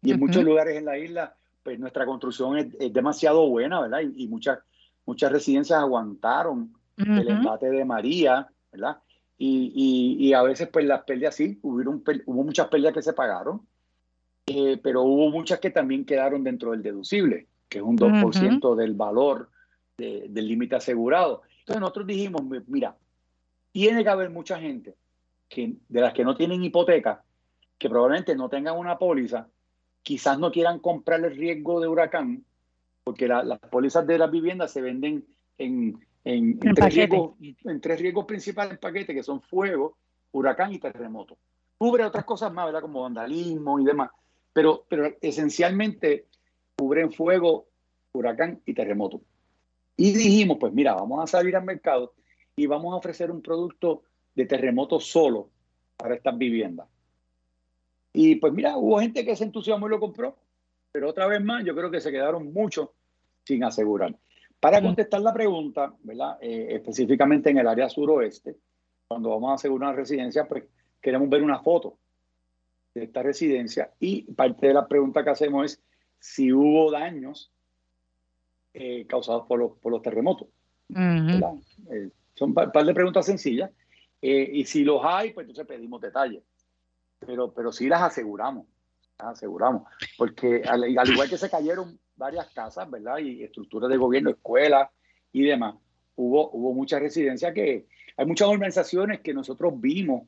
[0.01, 4.01] Y en muchos lugares en la isla, pues nuestra construcción es, demasiado buena, ¿verdad?
[4.15, 4.59] Y, muchas,
[5.05, 8.97] muchas residencias aguantaron el embate de María, ¿verdad?
[9.37, 13.67] Y, y, a veces, pues las pérdidas sí, hubieron, hubo muchas pérdidas que se pagaron,
[14.45, 18.93] eh, pero hubo muchas que también quedaron dentro del deducible, que es un 2% del
[18.93, 19.49] valor
[19.97, 21.41] del límite asegurado.
[21.59, 22.95] Entonces nosotros dijimos, mira,
[23.71, 24.95] tiene que haber mucha gente
[25.49, 27.23] que, de las que no tienen hipoteca,
[27.77, 29.49] que probablemente no tengan una póliza,
[30.01, 32.45] quizás no quieran comprar el riesgo de huracán,
[33.03, 35.25] porque las pólizas de las viviendas se venden
[35.57, 39.97] en, en, tres riesgos, en, tres riesgos, principales en paquete, que son fuego,
[40.31, 41.37] huracán y terremoto.
[41.77, 42.81] Cubre otras cosas más, ¿verdad?
[42.81, 44.09] Como vandalismo y demás,
[44.51, 46.25] pero, pero esencialmente
[46.75, 47.67] cubren fuego,
[48.11, 49.21] huracán y terremoto.
[49.97, 52.13] Y dijimos, pues mira, vamos a salir al mercado
[52.55, 54.01] y vamos a ofrecer un producto
[54.33, 55.49] de terremoto solo
[55.95, 56.87] para estas viviendas.
[58.13, 60.37] Y pues mira, hubo gente que se entusiasmó y lo compró,
[60.91, 62.89] pero otra vez más, yo creo que se quedaron muchos
[63.43, 64.15] sin asegurar.
[64.59, 66.37] Para contestar la pregunta, ¿verdad?
[66.41, 68.55] Eh, específicamente en el área suroeste,
[69.07, 70.63] cuando vamos a asegurar una residencia, pues
[71.01, 71.97] queremos ver una foto
[72.95, 75.83] de esta residencia y parte de la pregunta que hacemos es
[76.19, 77.51] si hubo daños
[78.73, 80.47] eh, causados por los, por los terremotos.
[82.33, 83.71] Son un par de preguntas sencillas.
[84.21, 86.43] Eh, y si los hay, pues entonces pedimos detalles.
[87.19, 88.65] Pero, pero sí las aseguramos.
[89.17, 89.83] Las aseguramos.
[90.17, 93.17] Porque al, igual que se cayeron varias casas, ¿verdad?
[93.19, 94.89] Y estructuras de gobierno, escuelas
[95.31, 95.75] y demás,
[96.15, 97.85] hubo, hubo muchas residencias que.
[98.17, 100.23] Hay muchas organizaciones que nosotros vimos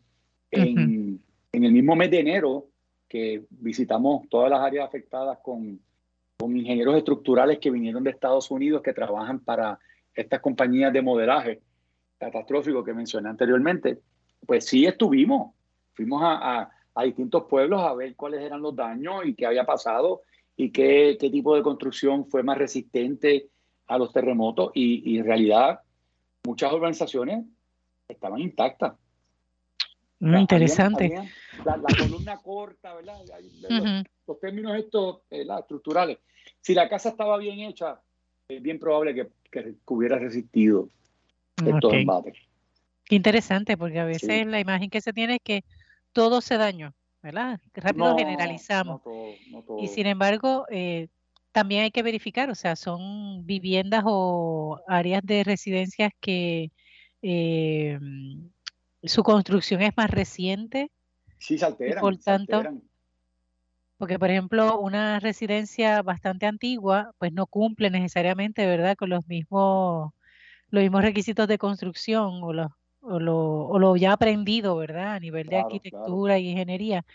[0.51, 1.21] en,
[1.53, 2.67] en el mismo mes de enero
[3.07, 5.79] que visitamos todas las áreas afectadas con,
[6.37, 9.79] con ingenieros estructurales que vinieron de Estados Unidos que trabajan para
[10.13, 11.61] estas compañías de modelaje
[12.17, 13.99] catastrófico que mencioné anteriormente,
[14.45, 15.53] pues sí estuvimos,
[15.93, 16.71] fuimos a,
[17.03, 20.23] distintos pueblos a ver cuáles eran los daños y qué había pasado
[20.57, 23.47] y qué, tipo de construcción fue más resistente
[23.87, 25.79] a los terremotos y, en realidad
[26.43, 27.45] muchas organizaciones
[28.07, 28.93] estaban intactas.
[30.19, 31.31] Muy mm, interesante.
[31.63, 33.19] la, columna corta, ¿verdad?
[34.25, 36.17] los, términos estos estructurales.
[36.59, 38.01] Si la casa estaba bien hecha,
[38.47, 40.89] es bien probable que, que hubiera resistido
[43.05, 45.63] Qué interesante, porque a veces la imagen que se tiene es que
[46.13, 46.93] todo se daño,
[47.23, 47.59] ¿verdad?
[47.73, 49.01] Rápido generalizamos.
[49.75, 51.07] Y sin embargo, eh,
[51.51, 56.71] también hay que verificar, o sea, son viviendas o áreas de residencias que
[57.21, 57.99] eh,
[59.03, 60.91] su construcción es más reciente.
[61.39, 62.03] Sí, se alteran.
[62.03, 62.81] por se tanto, alteran.
[63.99, 70.11] Porque, por ejemplo, una residencia bastante antigua, pues no cumple necesariamente, ¿verdad?, con los mismos,
[70.69, 72.67] los mismos requisitos de construcción o, los,
[73.01, 76.05] o, lo, o lo ya aprendido, ¿verdad?, a nivel de Claro, claro.
[76.09, 77.05] arquitectura y ingeniería.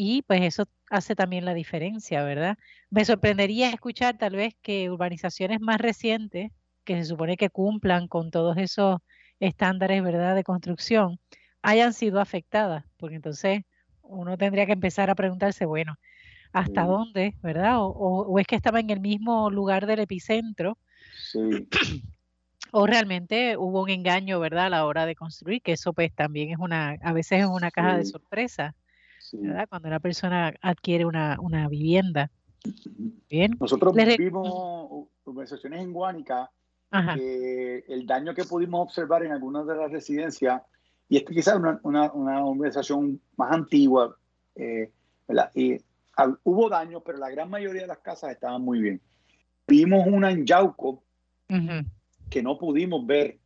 [0.00, 2.56] Y pues eso hace también la diferencia, ¿verdad?
[2.88, 6.52] Me sorprendería escuchar tal vez que urbanizaciones más recientes,
[6.84, 8.98] que se supone que cumplan con todos esos
[9.40, 11.18] estándares, ¿verdad?, de construcción,
[11.62, 13.62] hayan sido afectadas, porque entonces
[14.02, 15.96] uno tendría que empezar a preguntarse, bueno,
[16.52, 16.86] ¿hasta Sí.
[16.86, 17.78] dónde, verdad?
[17.80, 20.78] O, o- o es que estaba en el mismo lugar del epicentro,
[21.24, 21.68] Sí,
[22.72, 26.50] o realmente hubo un engaño, ¿verdad?, a la hora de construir, que eso pues también
[26.50, 28.74] es una, a veces es una caja de sorpresa,
[29.30, 29.38] sí.
[29.38, 29.68] ¿verdad?
[29.68, 32.30] Cuando una persona adquiere una, una vivienda.
[33.28, 33.56] Bien.
[33.60, 36.50] Nosotros vimos conversaciones en Guánica
[37.14, 40.62] que el daño que pudimos observar en algunas de las residencias,
[41.08, 44.16] y esto quizás es una, una, una organización más antigua,
[44.54, 44.90] eh,
[45.26, 45.50] ¿verdad?
[45.54, 45.76] Y
[46.16, 49.00] al- hubo daños, pero la gran mayoría de las casas estaban muy bien.
[49.66, 51.02] Vimos una en Yauco
[51.50, 51.86] Ujú.
[52.30, 53.38] que no pudimos ver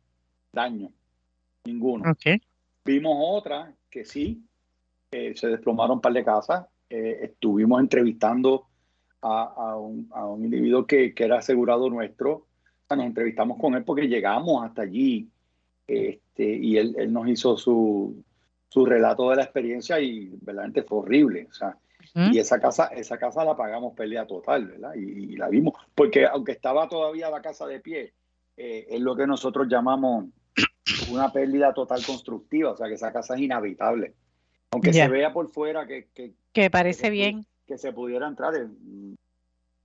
[0.51, 0.89] daño,
[1.65, 2.09] ninguno.
[2.11, 2.41] Ok.
[2.85, 4.41] Vimos otra que sí,
[5.13, 6.65] eh, se desplomaron un par de casas.
[6.89, 8.67] Eh, estuvimos entrevistando
[9.21, 12.47] a, a un, a un individuo que, que era asegurado nuestro.
[12.89, 15.29] Nos entrevistamos con él porque llegamos hasta allí
[15.87, 18.23] este, y él, él nos hizo su,
[18.69, 21.47] su relato de la experiencia y verdaderamente fue horrible.
[21.49, 21.77] O sea,
[22.15, 24.93] y esa casa, esa casa la pagamos pérdida total, ¿verdad?
[24.95, 28.13] Y, y la vimos, porque aunque estaba todavía la casa de pie,
[28.57, 30.25] eh, es lo que nosotros llamamos
[31.11, 34.13] una pérdida total constructiva, o sea que esa casa es inhabitable.
[34.73, 37.45] Aunque se vea por fuera que, que, Que parece que- bien.
[37.65, 38.55] que se pudiera entrar.
[38.55, 39.15] en-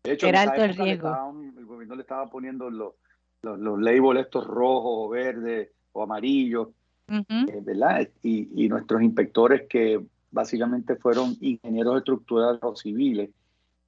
[0.04, 1.08] de hecho, Era alto el riesgo.
[1.08, 2.94] estaban- el gobierno le estaba poniendo los,
[3.42, 6.68] los, los labels estos rojos o verdes o amarillos,
[7.08, 8.08] eh, ¿verdad?
[8.22, 13.30] Y, y nuestros inspectores que básicamente fueron ingenieros estructurales o civiles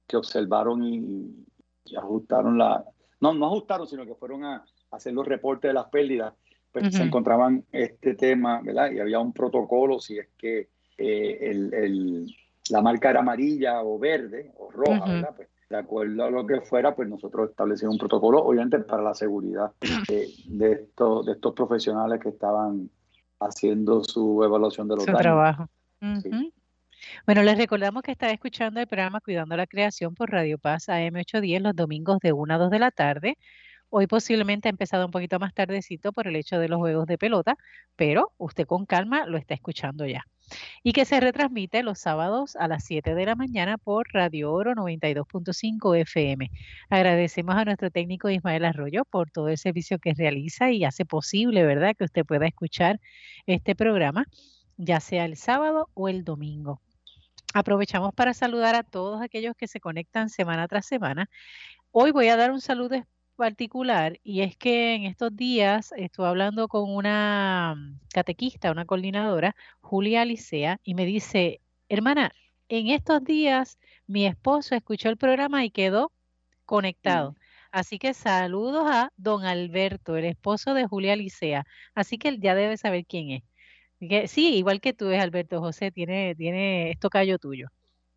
[0.07, 1.45] que observaron y,
[1.85, 2.83] y ajustaron la...
[3.19, 6.33] No, no ajustaron, sino que fueron a, hacer los reportes de las pérdidas,
[6.71, 8.91] pues se encontraban este tema, ¿verdad?
[8.91, 10.69] Y había un protocolo si es que
[11.01, 12.35] eh, el, el-
[12.69, 15.05] la marca era amarilla o verde o roja.
[15.05, 15.33] ¿verdad?
[15.35, 19.13] Pues de acuerdo a lo que fuera, pues nosotros establecimos un protocolo, obviamente para la
[19.13, 19.71] seguridad
[20.07, 22.89] de, de estos, de estos profesionales que estaban
[23.39, 25.21] haciendo su evaluación de los Su daños.
[25.21, 25.67] trabajo.
[26.21, 26.29] Sí.
[26.29, 26.51] Ujú.
[27.25, 31.59] Bueno, les recordamos que está escuchando el programa Cuidando la Creación por Radio Paz AM810
[31.61, 33.37] los domingos de 1 a 2 de la tarde.
[33.89, 37.17] Hoy posiblemente ha empezado un poquito más tardecito por el hecho de los juegos de
[37.17, 37.57] pelota,
[37.95, 40.23] pero usted con calma lo está escuchando ya.
[40.83, 44.73] Y que se retransmite los sábados a las 7 de la mañana por Radio Oro
[44.73, 46.51] 92.5 FM.
[46.89, 51.63] Agradecemos a nuestro técnico Ismael Arroyo por todo el servicio que realiza y hace posible,
[51.63, 52.99] ¿verdad?, que usted pueda escuchar
[53.45, 54.25] este programa,
[54.77, 56.81] ya sea el sábado o el domingo.
[57.53, 61.29] Aprovechamos para saludar a todos aquellos que se conectan semana tras semana.
[61.91, 62.95] Hoy voy a dar un saludo
[63.35, 69.55] particular y es que en estos días estuve hablando con una mm, catequista, una coordinadora,
[69.81, 72.31] Julia Alicea, y me dice, hermana,
[72.69, 76.11] en estos días mi esposo escuchó el programa y quedó
[76.65, 77.35] conectado.
[77.71, 81.65] Así que saludos a don Alberto, el esposo de Julia Alicea.
[81.95, 84.31] Así que él ya debe saber quién es.
[84.31, 87.69] Sí, igual que tú es Alberto José, tiene, tiene esto callo tuyo.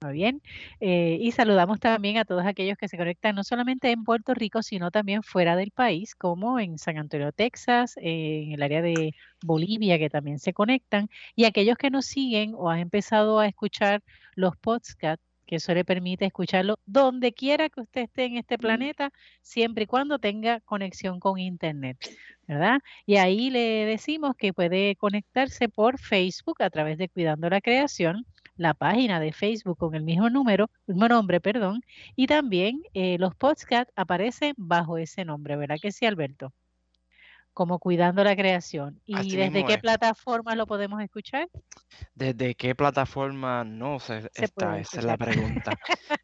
[0.05, 0.43] ¿Está bien?
[0.81, 4.62] Eh, y saludamos también a todos aquellos que se conectan no solamente en Puerto Rico,
[4.62, 9.14] sino también fuera del país, como en San Antonio, Texas, eh, en el área de
[9.43, 14.03] Bolivia, que también se conectan, y aquellos que nos siguen o han empezado a escuchar
[14.35, 19.11] los podcasts, que eso le permite escucharlo donde quiera que usted esté en este planeta,
[19.40, 21.97] siempre y cuando tenga conexión con Internet,
[22.47, 22.81] ¿verdad?
[23.07, 28.27] Y ahí le decimos que puede conectarse por Facebook a través de Cuidando la Creación,
[28.57, 31.83] la página de Facebook con el mismo número, mismo nombre, perdón,
[32.17, 36.53] y también eh, los podcasts aparecen bajo ese nombre, ¿verdad que sí, Alberto?
[37.55, 39.00] Como Cuidando la Creación.
[39.07, 39.81] ¿Y Así desde qué es.
[39.81, 41.48] plataforma lo podemos escuchar?
[42.15, 44.79] ¿Desde qué plataforma no se Se está?
[44.79, 45.73] Esa es la pregunta.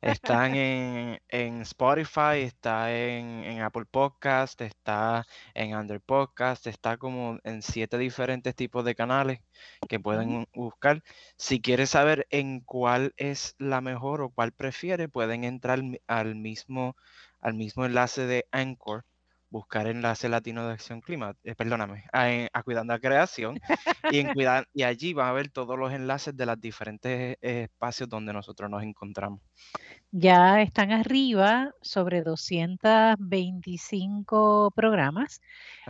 [0.03, 5.25] Están en, en Spotify, está en, en Apple Podcast, está
[5.55, 9.41] en Under Podcast, está como en siete diferentes tipos de canales
[9.89, 11.03] que pueden buscar.
[11.37, 16.97] Si quieres saber en cuál es la mejor o cuál prefiere, pueden entrar al mismo,
[17.41, 19.05] al mismo enlace de Anchor
[19.51, 23.59] buscar enlace latino de acción climática, eh, perdóname, a, Cuidando la Creación,
[24.11, 27.63] y, en cuidar, y allí van a ver todos los enlaces de los diferentes eh,
[27.65, 29.41] espacios donde nosotros nos encontramos.
[30.13, 35.41] Ya están arriba sobre 225 programas.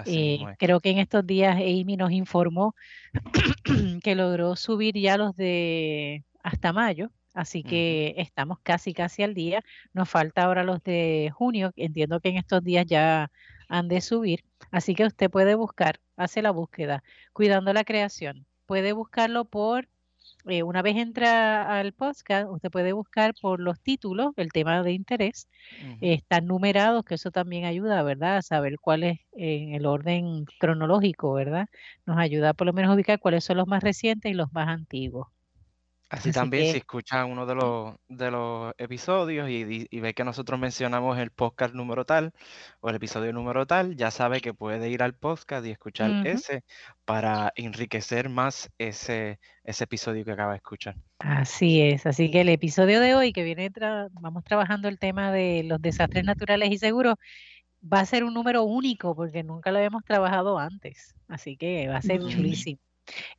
[0.04, 2.74] Eh, creo que en estos días Amy nos informó
[4.02, 9.62] que logró subir ya los de hasta mayo, así que estamos casi, casi al día.
[9.92, 13.30] Nos falta ahora los de junio, entiendo que en estos días ya
[13.68, 17.02] han de subir, así que usted puede buscar, hace la búsqueda,
[17.32, 18.46] cuidando la creación.
[18.66, 19.88] Puede buscarlo por
[20.46, 24.92] eh, una vez entra al podcast, usted puede buscar por los títulos, el tema de
[24.92, 25.48] interés.
[26.00, 28.38] están numerados, que eso también ayuda, ¿verdad?
[28.38, 31.68] A saber cuál es en el orden cronológico, ¿verdad?
[32.06, 34.68] Nos ayuda por lo menos a ubicar cuáles son los más recientes y los más
[34.68, 35.28] antiguos.
[36.10, 41.16] Así, también si escucha uno de los, de los episodios y, ve que nosotros mencionamos
[41.18, 42.32] el podcast número tal
[42.80, 46.64] o el episodio número tal, ya sabe que puede ir al podcast y escuchar ese
[47.04, 50.96] para enriquecer más ese, ese episodio que acaba de escuchar.
[51.20, 53.70] Así es, así que el episodio de hoy que viene,
[54.10, 57.14] vamos trabajando el tema de los desastres naturales y seguros,
[57.80, 61.98] va a ser un número único porque nunca lo habíamos trabajado antes, así que va
[61.98, 62.80] a ser chulísimo.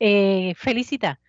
[0.00, 1.20] Eh, felicita.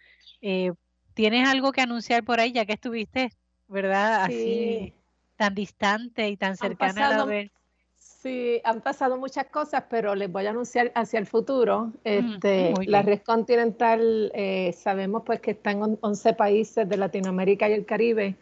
[0.41, 0.71] Eh,
[1.13, 3.31] ¿Tienes algo que anunciar por ahí, ya que estuviste,
[3.67, 4.93] verdad, así
[5.35, 7.51] tan distante y tan cercana a ver?
[7.97, 11.91] Sí, han pasado muchas cosas, pero les voy a anunciar hacia el futuro.
[12.05, 17.73] Este, la red continental, eh, sabemos pues que está en 11 países de Latinoamérica y
[17.73, 18.35] el Caribe,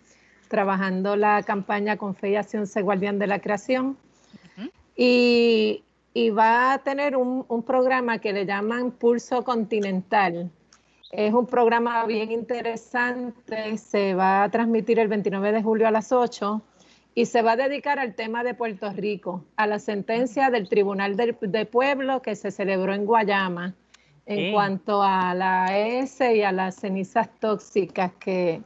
[0.49, 3.97] trabajando la campaña con Fe y Acción Se Guardián de la Creación.
[4.95, 5.83] y,
[6.37, 10.51] va a tener un, un programa que le llaman Pulso Continental
[11.11, 16.11] es un programa bien interesante, se va a transmitir el 29 de julio a las
[16.11, 16.61] 8
[17.13, 21.17] y se va a dedicar al tema de Puerto Rico, a la sentencia del Tribunal
[21.17, 23.75] de, Pueblo que se celebró en Guayama
[24.25, 28.61] en cuanto a la ES y a las cenizas tóxicas que,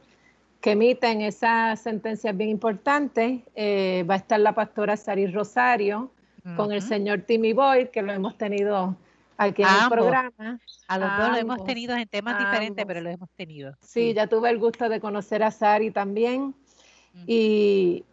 [0.62, 1.20] emiten.
[1.20, 3.44] Esa sentencia bien importante.
[3.54, 6.10] Eh, va a estar la pastora Sari Rosario
[6.56, 8.96] con el señor Timmy Boyd, que lo hemos tenido
[9.36, 10.60] aquí en el programa.
[10.88, 13.74] A los dos lo hemos tenido en temas diferentes, pero lo hemos tenido.
[13.80, 16.54] Sí, ya tuve el gusto de conocer a Sari también.
[17.26, 18.04] y,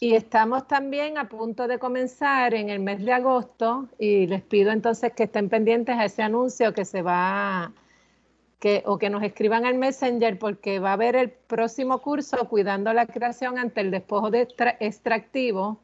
[0.00, 4.70] y, estamos también a punto de comenzar en el mes de agosto y les pido
[4.70, 7.72] entonces que estén pendientes a ese anuncio que se va
[8.60, 12.92] que, o que nos escriban al Messenger porque va a haber el próximo curso Cuidando
[12.92, 14.46] la creación ante el despojo de
[14.78, 15.80] extractivo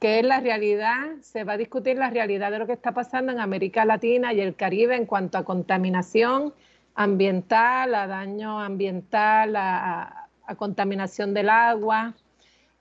[0.00, 3.32] que es la realidad, se va a discutir la realidad de lo que está pasando
[3.32, 6.54] en América Latina y el Caribe en cuanto a contaminación
[6.94, 12.14] ambiental, a daño ambiental, a, contaminación del agua.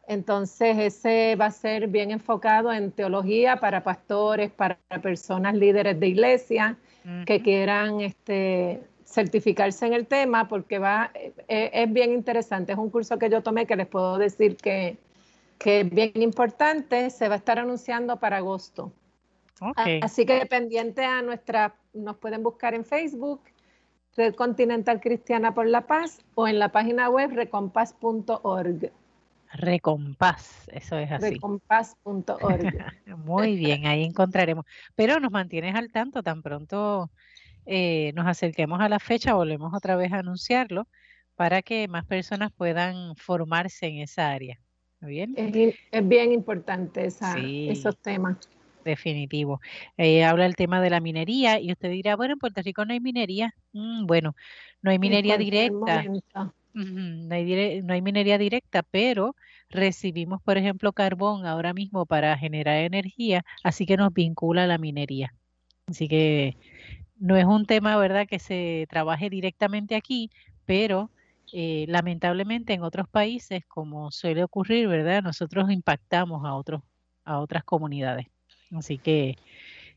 [0.07, 6.07] Entonces, ese va a ser bien enfocado en teología para pastores, para personas líderes de
[6.07, 6.77] iglesia
[7.25, 12.73] que quieran este, certificarse en el tema, porque va, e, es bien interesante.
[12.73, 14.97] Es un curso que yo tomé que les puedo decir que,
[15.64, 18.91] que es bien importante, se va a estar anunciando para agosto.
[20.01, 23.41] Así que pendiente a nuestra, nos pueden buscar en Facebook,
[24.18, 28.91] Red Continental Cristiana por la Paz, o en la página web recompas.org.
[29.53, 31.36] Recompas, eso es así.
[31.36, 32.74] Recompas.org.
[33.24, 34.66] Muy bien, ahí encontraremos.
[34.95, 37.09] Pero nos mantienes al tanto, tan pronto
[37.66, 40.89] eh, nos acerquemos a la fecha, volvemos otra vez a anunciarlo
[41.36, 44.59] para que más personas puedan formarse en esa área.
[45.05, 45.33] Bien.
[45.35, 48.37] Es, bien importante esos temas.
[48.83, 49.61] Definitivo.
[49.97, 52.93] Eh, habla el tema de la minería y usted dirá, bueno, en Puerto Rico no
[52.93, 53.53] hay minería.
[53.71, 54.35] Mm, bueno,
[54.81, 56.03] no hay minería directa.
[56.73, 59.35] no, hay no hay minería directa, pero
[59.69, 64.77] recibimos, por ejemplo, carbón ahora mismo para generar energía, así que nos vincula a la
[64.77, 65.33] minería.
[65.87, 66.57] Así que
[67.17, 70.29] no es un tema, ¿verdad?, que se trabaje directamente aquí,
[70.65, 71.09] pero
[71.55, 75.21] eh, lamentablemente en otros países, como suele ocurrir, ¿verdad?
[75.21, 76.81] Nosotros impactamos a otros,
[77.25, 78.25] a otras comunidades.
[78.75, 79.35] Así que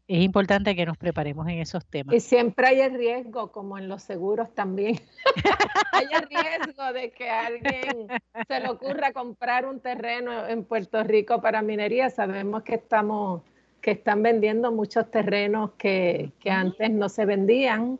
[0.06, 2.14] es importante que nos preparemos en esos temas.
[2.14, 5.00] Y siempre hay el riesgo, como en los seguros también.
[5.92, 8.08] hay el riesgo de que a alguien
[8.46, 12.10] se le ocurra comprar un terreno en Puerto Rico para minería.
[12.10, 13.40] Sabemos que estamos
[13.80, 17.98] que están vendiendo muchos terrenos que, que antes no se vendían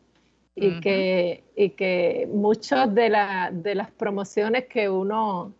[0.57, 3.12] y, que, y que muchas de,
[3.52, 5.52] de las promociones que uno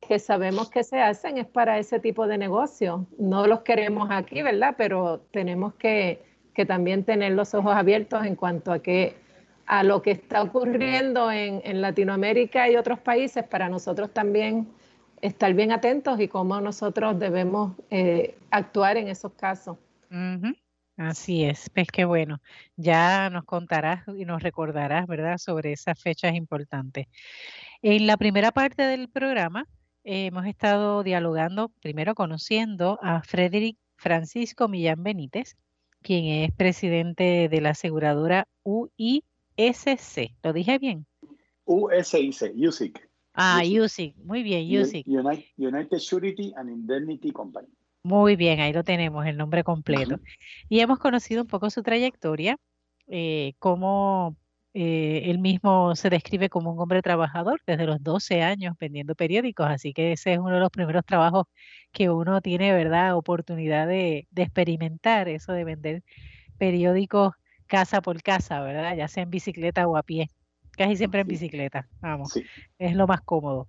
[0.00, 3.06] que sabemos que se hacen es para ese tipo de negocio.
[3.18, 4.74] No los queremos aquí, ¿verdad?
[4.76, 6.20] Pero tenemos que,
[6.54, 9.14] que también tener los ojos abiertos en cuanto a que
[9.64, 14.66] a lo que está ocurriendo en, en Latinoamérica y otros países, para nosotros también
[15.20, 19.78] estar bien atentos y cómo nosotros debemos eh, actuar en esos casos.
[20.96, 22.40] Así es, pues qué bueno.
[22.76, 27.06] Ya nos contarás y nos recordarás, ¿verdad?, sobre esas fechas importantes.
[27.80, 29.66] En la primera parte del programa
[30.04, 35.56] eh, hemos estado dialogando, primero conociendo a Frederick Francisco Millán Benítez,
[36.02, 39.22] quien es presidente de la aseguradora UISC.
[40.42, 41.06] ¿Lo dije bien?
[41.64, 43.08] USIC, USIC.
[43.34, 45.06] Ah, USIC, muy bien, USIC.
[45.06, 47.68] United Surety and Indemnity Company.
[48.04, 50.16] Muy bien, ahí lo tenemos, el nombre completo.
[50.68, 52.56] Y hemos conocido un poco su trayectoria,
[53.06, 54.36] eh, cómo
[54.74, 59.66] eh, él mismo se describe como un hombre trabajador desde los 12 años vendiendo periódicos,
[59.68, 61.46] así que ese es uno de los primeros trabajos
[61.92, 66.02] que uno tiene, ¿verdad?, oportunidad de, de experimentar eso de vender
[66.58, 67.34] periódicos
[67.66, 68.96] casa por casa, ¿verdad?
[68.96, 70.28] Ya sea en bicicleta o a pie,
[70.72, 72.34] casi siempre en bicicleta, vamos,
[72.78, 73.68] es lo más cómodo.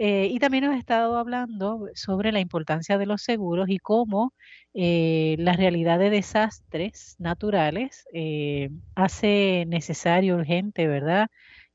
[0.00, 4.32] Eh, y también hemos estado hablando sobre la importancia de los seguros y cómo
[4.72, 11.28] eh, la realidad de desastres naturales eh, hace necesario, urgente, ¿verdad?,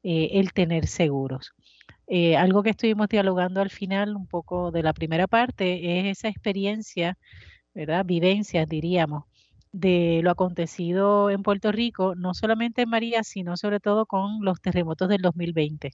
[0.03, 1.53] el tener seguros.
[2.37, 7.17] algo que estuvimos dialogando al final, un poco de la primera parte, es esa experiencia,
[7.73, 9.25] ¿verdad?, vivencias, diríamos,
[9.71, 14.61] de lo acontecido en Puerto Rico, no solamente en María, sino sobre todo con los
[14.61, 15.93] terremotos del 2020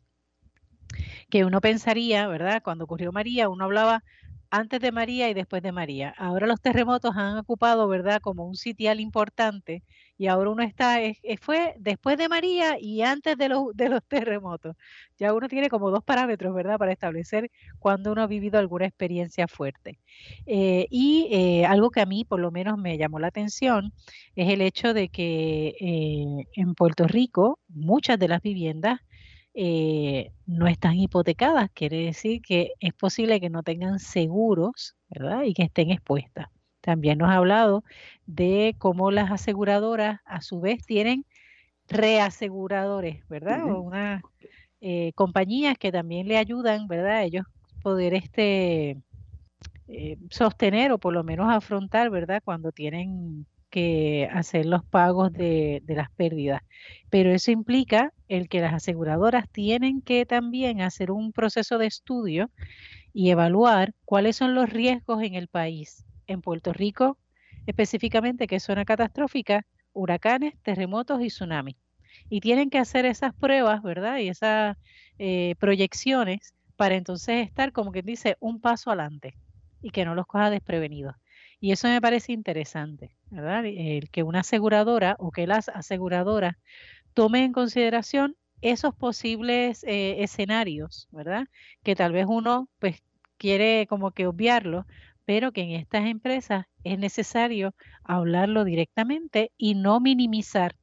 [1.30, 2.62] que uno pensaría, ¿verdad?
[2.64, 4.04] Cuando ocurrió María, uno hablaba
[4.52, 6.14] antes de María y después de María.
[6.18, 9.84] Ahora los terremotos han ocupado, ¿verdad?, como un sitial importante
[10.18, 10.98] y ahora uno está,
[11.40, 14.76] fue después de María y antes de los, de los terremotos.
[15.18, 19.48] Ya uno tiene como dos parámetros, ¿verdad?, para establecer cuando uno ha vivido alguna experiencia
[19.48, 20.00] fuerte.
[20.46, 23.94] Eh, y eh, algo que a mí por lo menos me llamó la atención
[24.36, 29.00] es el hecho de que eh, en Puerto Rico muchas de las viviendas
[29.62, 35.44] eh, no están hipotecadas, quiere decir que es posible que no tengan seguros, ¿verdad?
[35.44, 36.48] Y que estén expuestas.
[36.80, 37.84] También nos ha hablado
[38.26, 41.26] de cómo las aseguradoras a su vez tienen
[41.90, 43.70] reaseguradores, ¿verdad?
[43.70, 44.22] O unas
[44.80, 47.26] eh, compañías que también le ayudan, ¿verdad?
[47.26, 47.46] ellos
[47.84, 48.96] poder este
[49.90, 52.42] eh, sostener o por lo menos afrontar, ¿verdad?
[52.46, 56.62] Cuando tienen que hacer los pagos de, las pérdidas.
[57.10, 62.50] Pero eso implica el que las aseguradoras tienen que también hacer un proceso de estudio
[63.14, 66.06] y evaluar cuáles son los riesgos en el país.
[66.28, 67.18] En Puerto Rico,
[67.66, 71.76] específicamente, que es zona catastrófica, huracanes, terremotos y tsunamis.
[72.30, 74.18] Y tienen que hacer esas pruebas, ¿verdad?
[74.18, 74.78] Y esas
[75.18, 79.36] eh, proyecciones para entonces estar, como quien dice, un paso adelante
[79.82, 81.16] y que no los coja desprevenidos.
[81.60, 83.66] Y eso me parece interesante, ¿verdad?
[83.66, 86.56] El que una aseguradora o que las aseguradoras
[87.14, 91.48] tomen en consideración esos posibles eh, escenarios, ¿verdad?
[91.84, 93.04] Que tal vez uno pues
[93.38, 94.86] quiere como que obviarlo,
[95.26, 100.76] pero que en estas empresas es necesario hablarlo directamente y no minimizar,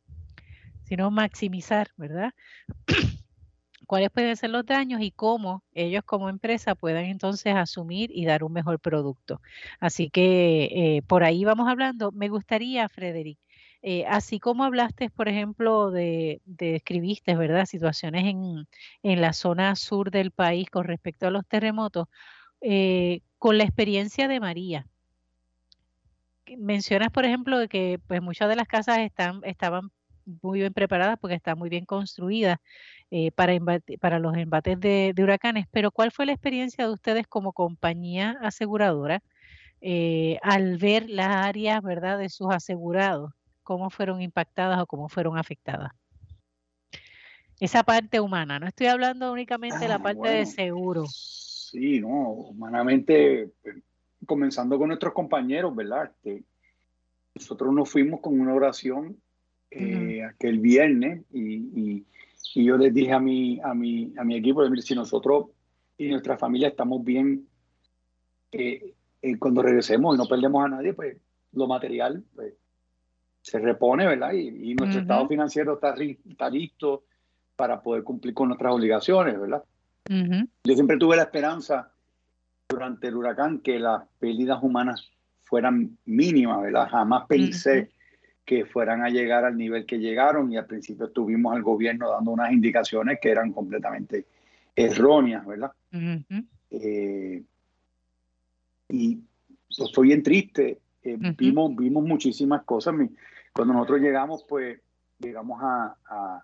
[0.84, 2.32] sino maximizar, ¿verdad?
[3.86, 8.44] Cuáles pueden ser los daños y cómo ellos como empresa puedan entonces asumir y dar
[8.44, 9.40] un mejor producto.
[9.80, 12.12] Así que eh, por ahí vamos hablando.
[12.12, 13.38] Me gustaría, Frederick,
[13.82, 17.66] eh, así como hablaste, por ejemplo, de, de escribiste, ¿verdad?
[17.66, 18.66] Situaciones en,
[19.02, 22.08] en, la zona sur del país con respecto a los terremotos,
[22.60, 24.86] eh, con la experiencia de María.
[26.58, 29.90] Mencionas, por ejemplo, que pues muchas de las casas están, estaban
[30.42, 32.58] muy bien preparadas porque están muy bien construidas
[33.10, 33.54] eh, para,
[34.00, 39.22] para los embates de, huracanes, pero ¿cuál fue la experiencia de ustedes como compañía aseguradora
[39.80, 42.18] eh, al ver las áreas ¿verdad?
[42.18, 43.32] de sus asegurados?
[43.62, 45.92] ¿Cómo fueron impactadas o cómo fueron afectadas?
[47.58, 51.06] Esa parte humana, no estoy hablando únicamente de la ah, parte de seguro.
[51.06, 53.76] Sí, no, humanamente, pues,
[54.26, 56.04] comenzando con nuestros compañeros, ¿verdad?
[56.04, 56.44] Este,
[57.34, 59.16] nosotros nos fuimos con una oración
[59.70, 62.04] eh, aquel viernes y,
[62.56, 65.48] y yo les dije a mi, a mi, a mi equipo, si nosotros
[65.98, 67.46] y nuestra familia estamos bien,
[68.52, 71.18] eh, eh, cuando regresemos y no perdemos a nadie, pues
[71.52, 72.54] lo material pues,
[73.42, 74.32] se repone, ¿verdad?
[74.32, 77.04] Y, nuestro estado financiero está, está, listo
[77.56, 79.62] para poder cumplir con nuestras obligaciones, ¿verdad?
[80.08, 81.92] Yo siempre tuve la esperanza
[82.68, 85.10] durante el huracán que las pérdidas humanas
[85.42, 86.88] fueran mínimas, ¿verdad?
[86.88, 87.90] Jamás pensé
[88.46, 92.30] que fueran a llegar al nivel que llegaron y al principio tuvimos al gobierno dando
[92.30, 94.24] unas indicaciones que eran completamente
[94.76, 95.72] erróneas, ¿verdad?
[96.70, 97.42] Eh,
[98.88, 99.20] y
[99.76, 100.80] pues fue bien triste.
[101.02, 102.94] Eh, vimos, vimos muchísimas cosas.
[103.52, 104.78] Cuando nosotros llegamos, pues
[105.18, 106.42] llegamos a, a,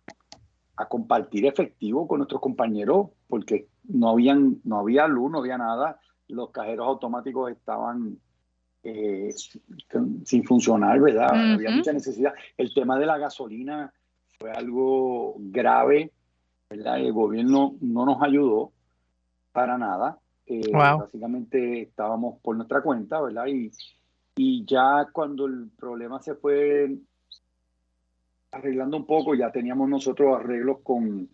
[0.88, 6.50] compartir efectivo con nuestros compañeros porque no, habían, no había luz, no había nada, los
[6.50, 8.18] cajeros automáticos estaban
[8.84, 9.32] eh,
[10.24, 11.54] sin funcionar, ¿verdad?
[11.54, 12.32] Había mucha necesidad.
[12.56, 13.92] El tema de la gasolina
[14.38, 16.10] fue algo grave,
[16.68, 16.98] ¿verdad?
[16.98, 18.72] El gobierno no nos ayudó
[19.52, 20.18] para nada.
[20.46, 23.46] Eh, básicamente estábamos por nuestra cuenta, ¿verdad?
[23.46, 23.70] Y,
[24.36, 26.96] y ya cuando el problema se fue
[28.50, 31.28] arreglando un poco, ya teníamos nosotros arreglos con,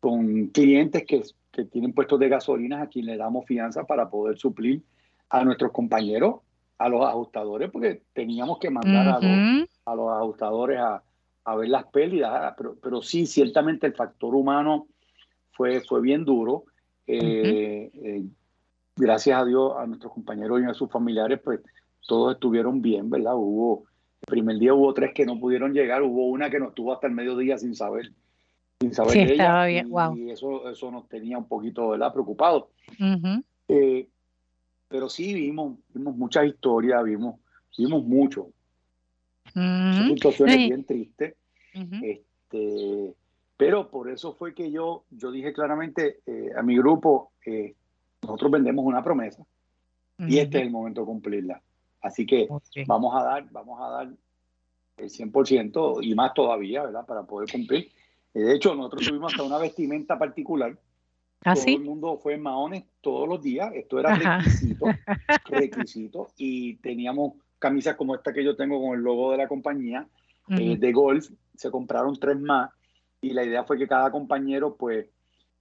[0.00, 4.38] con clientes que, que tienen puestos de gasolinas a quien le damos fianza para poder
[4.38, 4.82] suplir
[5.28, 6.36] a nuestros compañeros,
[6.78, 11.02] a los ajustadores, porque teníamos que mandar a, los, a los ajustadores a,
[11.46, 14.88] a ver las pérdidas, pero, pero sí, ciertamente el factor humano
[15.52, 16.64] fue, fue bien duro.
[17.06, 18.24] Eh, eh,
[18.96, 21.60] gracias a Dios, a nuestros compañeros y a sus familiares, pues
[22.06, 23.34] todos estuvieron bien, ¿verdad?
[23.36, 23.84] Hubo,
[24.22, 27.06] el primer día hubo tres que no pudieron llegar, hubo una que no estuvo hasta
[27.06, 28.10] el mediodía sin saber,
[28.80, 29.66] sin saber de ella.
[29.66, 29.88] Bien.
[30.16, 32.12] Y, eso, eso nos tenía un poquito, ¿verdad?
[32.12, 32.64] Preocupados.
[33.68, 34.08] Eh,
[34.88, 37.36] pero sí vimos, vimos muchas historias, vimos,
[37.76, 38.48] vimos mucho.
[39.52, 41.34] Son situaciones bien tristes.
[41.72, 43.14] este,
[43.56, 47.74] pero por eso fue que yo, yo dije claramente eh, a mi grupo, eh,
[48.22, 49.44] nosotros vendemos una promesa
[50.18, 51.62] y este es el momento de cumplirla.
[52.00, 52.48] Así que
[52.86, 54.08] vamos a dar, vamos a dar
[54.96, 57.04] el 100% y más todavía, ¿verdad?
[57.06, 57.90] Para poder cumplir.
[58.34, 60.78] Eh, de hecho, nosotros tuvimos hasta una vestimenta particular.
[61.44, 63.72] ¿Ah, Todo el mundo fue en maones todos los días.
[63.74, 64.86] Esto era requisito,
[65.46, 66.28] requisito.
[66.36, 70.06] Y teníamos camisas como esta que yo tengo con el logo de la compañía
[70.48, 71.28] de golf.
[71.54, 72.70] Se compraron tres más
[73.20, 75.06] y la idea fue que cada compañero pues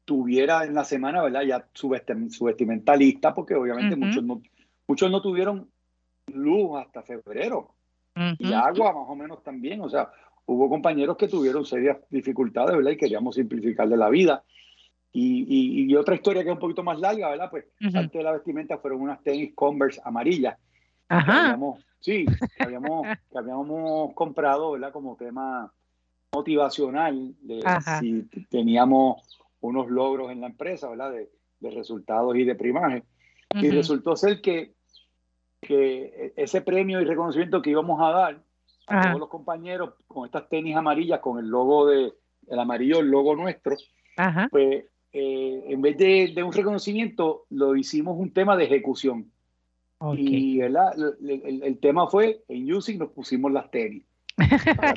[0.06, 1.42] tuviera en la semana, ¿verdad?
[1.42, 4.42] Ya su, vestimenta lista, porque obviamente muchos, no,
[4.88, 5.70] muchos no tuvieron
[6.32, 7.76] luz hasta febrero
[8.38, 10.10] y agua más o menos también, o sea,
[10.46, 12.92] hubo compañeros que tuvieron serias dificultades, ¿verdad?
[12.92, 14.44] Y queríamos simplificarle la vida.
[15.18, 17.50] Y, y, otra historia que es un poquito más larga, ¿verdad?
[17.50, 17.64] Pues
[17.94, 20.58] parte de la vestimenta fueron unas tenis Converse amarillas.
[21.08, 21.58] Ajá.
[22.02, 22.26] sí,
[22.58, 24.92] que habíamos, que habíamos comprado, ¿verdad?
[24.92, 25.72] Como tema
[26.34, 27.64] motivacional de
[28.02, 31.12] si teníamos unos logros en la empresa, ¿verdad?
[31.12, 31.30] De,
[31.72, 33.04] resultados y de primaje.
[33.56, 34.76] Y resultó ser que,
[35.62, 38.44] que ese premio y reconocimiento que íbamos a dar
[38.86, 42.14] a todos los compañeros con estas tenis amarillas, con el logo de,
[42.48, 43.76] el amarillo, el logo nuestro,
[44.52, 44.86] pues
[45.18, 49.32] eh, en vez de, un reconocimiento, lo hicimos un tema de ejecución.
[50.18, 50.78] Y El,
[51.64, 54.04] el, tema fue, en Using nos pusimos las tenis.
[54.76, 54.90] para,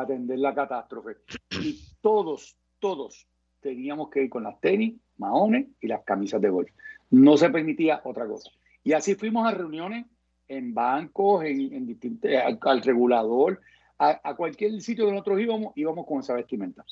[0.00, 1.18] atender, la catástrofe.
[1.62, 3.28] Y todos, todos
[3.60, 6.68] teníamos que ir con las tenis, maones y las camisas de golf.
[7.10, 8.50] No se permitía otra cosa.
[8.82, 10.04] Y así fuimos a reuniones
[10.48, 12.28] en bancos, en, en distintos,
[12.62, 13.60] al, regulador,
[13.98, 16.84] a, cualquier sitio donde nosotros íbamos, íbamos con esa vestimenta.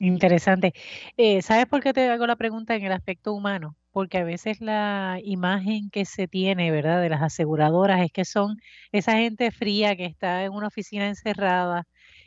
[0.00, 0.72] Interesante.
[1.16, 3.76] Eh, ¿Sabes por qué te hago la pregunta en el aspecto humano?
[3.92, 8.56] porque a veces la imagen que se tiene, ¿verdad?, de las aseguradoras es que son
[8.90, 11.84] esa gente fría que está en una oficina encerrada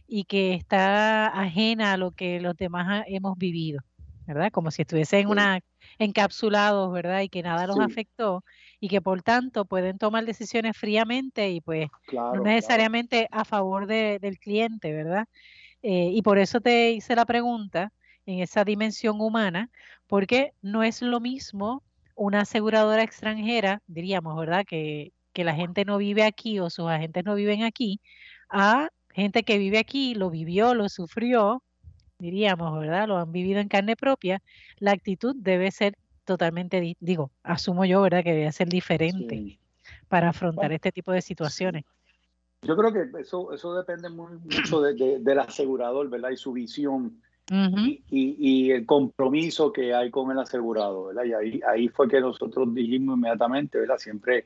[0.08, 3.82] y que está ajena a lo que los demás hemos vivido,
[4.26, 4.50] ¿verdad?
[4.54, 5.60] Como si estuviesen una
[6.00, 7.20] encapsulados, ¿verdad?
[7.24, 8.44] Y que nada los afectó
[8.80, 11.88] y que por tanto pueden tomar decisiones fríamente y pues
[12.30, 15.26] no necesariamente a favor del cliente, ¿verdad?
[15.84, 17.92] Eh, y por eso te hice la pregunta
[18.26, 19.70] en esa dimensión humana,
[20.08, 21.84] porque no es lo mismo
[22.16, 24.66] una aseguradora extranjera, diríamos, ¿verdad?
[24.66, 28.02] Que, que la gente no vive aquí o sus agentes no viven aquí,
[28.50, 31.64] a gente que vive aquí, lo vivió, lo sufrió,
[32.20, 33.08] diríamos, ¿verdad?
[33.08, 34.42] Lo han vivido en carne propia,
[34.80, 38.24] la actitud debe ser totalmente, digo, asumo yo, ¿verdad?
[38.24, 39.60] Que debe ser diferente
[40.10, 41.86] para afrontar este tipo de situaciones.
[42.62, 46.32] Yo creo que eso, eso depende mucho de, del asegurador, ¿verdad?
[46.32, 51.24] Y su visión y, el compromiso que hay con el asegurado, ¿verdad?
[51.24, 53.98] Y ahí, ahí fue que nosotros dijimos inmediatamente, ¿verdad?
[53.98, 54.44] Siempre,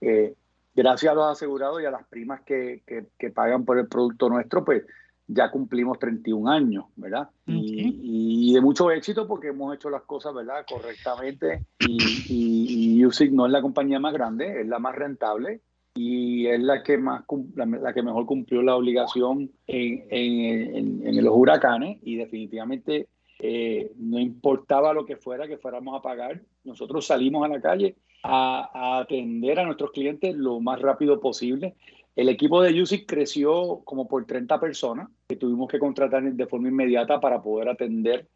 [0.00, 0.34] eh,
[0.74, 2.82] gracias a los asegurados y a las primas que,
[3.18, 4.82] que, pagan por el producto nuestro, pues
[5.26, 7.30] ya cumplimos 31 años, ¿verdad?
[7.46, 10.66] Y, y, de mucho éxito porque hemos hecho las cosas, ¿verdad?
[10.68, 11.64] Correctamente.
[11.78, 15.62] Y, y, USIC no es la compañía más grande, es la más rentable
[15.94, 17.24] y es la que más
[17.54, 24.18] la, que mejor cumplió la obligación en, en, en, los huracanes y definitivamente eh, no
[24.18, 29.58] importaba lo que fuera que fuéramos a pagar, nosotros salimos a la calle a, atender
[29.58, 31.74] a nuestros clientes lo más rápido posible.
[32.14, 36.68] El equipo de USIC creció como por 30 personas que tuvimos que contratar de forma
[36.68, 38.28] inmediata para poder atender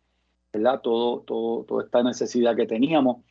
[0.53, 0.81] ¿verdad?
[0.81, 3.25] Todo, todo, toda esta necesidad que teníamos.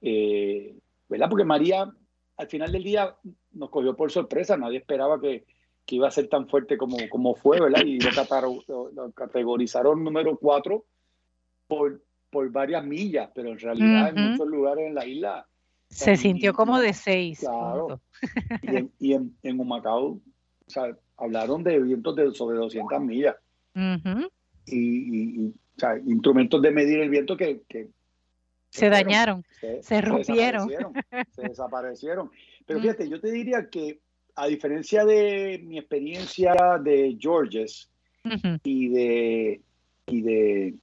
[0.00, 0.76] Eh,
[1.08, 1.28] ¿verdad?
[1.28, 1.92] Porque María
[2.40, 3.14] al final del día
[3.52, 5.44] nos cogió por sorpresa, nadie esperaba que,
[5.92, 7.82] iba a ser tan fuerte como, como fue, ¿verdad?
[7.84, 10.84] Y lo, categorizaron número cuatro
[11.66, 15.46] por, por varias millas, pero en realidad en muchos lugares en la isla.
[15.88, 17.40] Se sintió como de seis.
[17.40, 17.88] Claro.
[17.88, 18.02] punto.
[18.62, 20.20] Y en, y en, en Humacao, o
[20.68, 23.34] sea, hablaron de vientos de sobre 200 millas
[24.66, 27.88] y, y- y, o sea, instrumentos de medir el viento que, que
[28.70, 29.44] Se dañaron.
[29.82, 30.68] se rompieron.
[30.68, 30.92] desaparecieron,
[31.30, 32.30] se desaparecieron.
[32.66, 32.82] Pero Mm.
[32.82, 34.00] fíjate, yo te diría que
[34.36, 37.90] a diferencia de mi experiencia de Georges
[38.62, 39.60] y de,
[40.06, 40.74] y de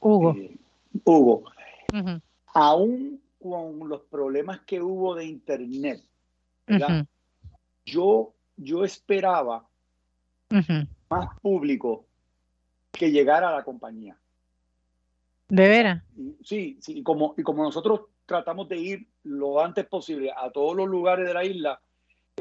[0.00, 0.34] Hugo.
[0.36, 0.56] eh,
[1.04, 1.44] Hugo,
[2.52, 6.02] aún con los problemas que hubo de internet,
[7.86, 9.64] yo, yo esperaba
[11.08, 12.04] más público
[12.90, 14.16] que llegara a la compañía.
[15.48, 16.02] ¿De veras?
[16.48, 20.74] Sí, sí, y como, y como nosotros tratamos de ir lo antes posible a todos
[20.74, 21.78] los lugares de la isla,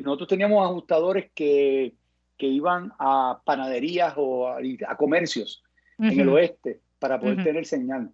[0.01, 1.93] nosotros teníamos ajustadores que,
[2.37, 5.61] que iban a panaderías o a, a comercios
[5.97, 8.09] en el oeste para poder tener señal.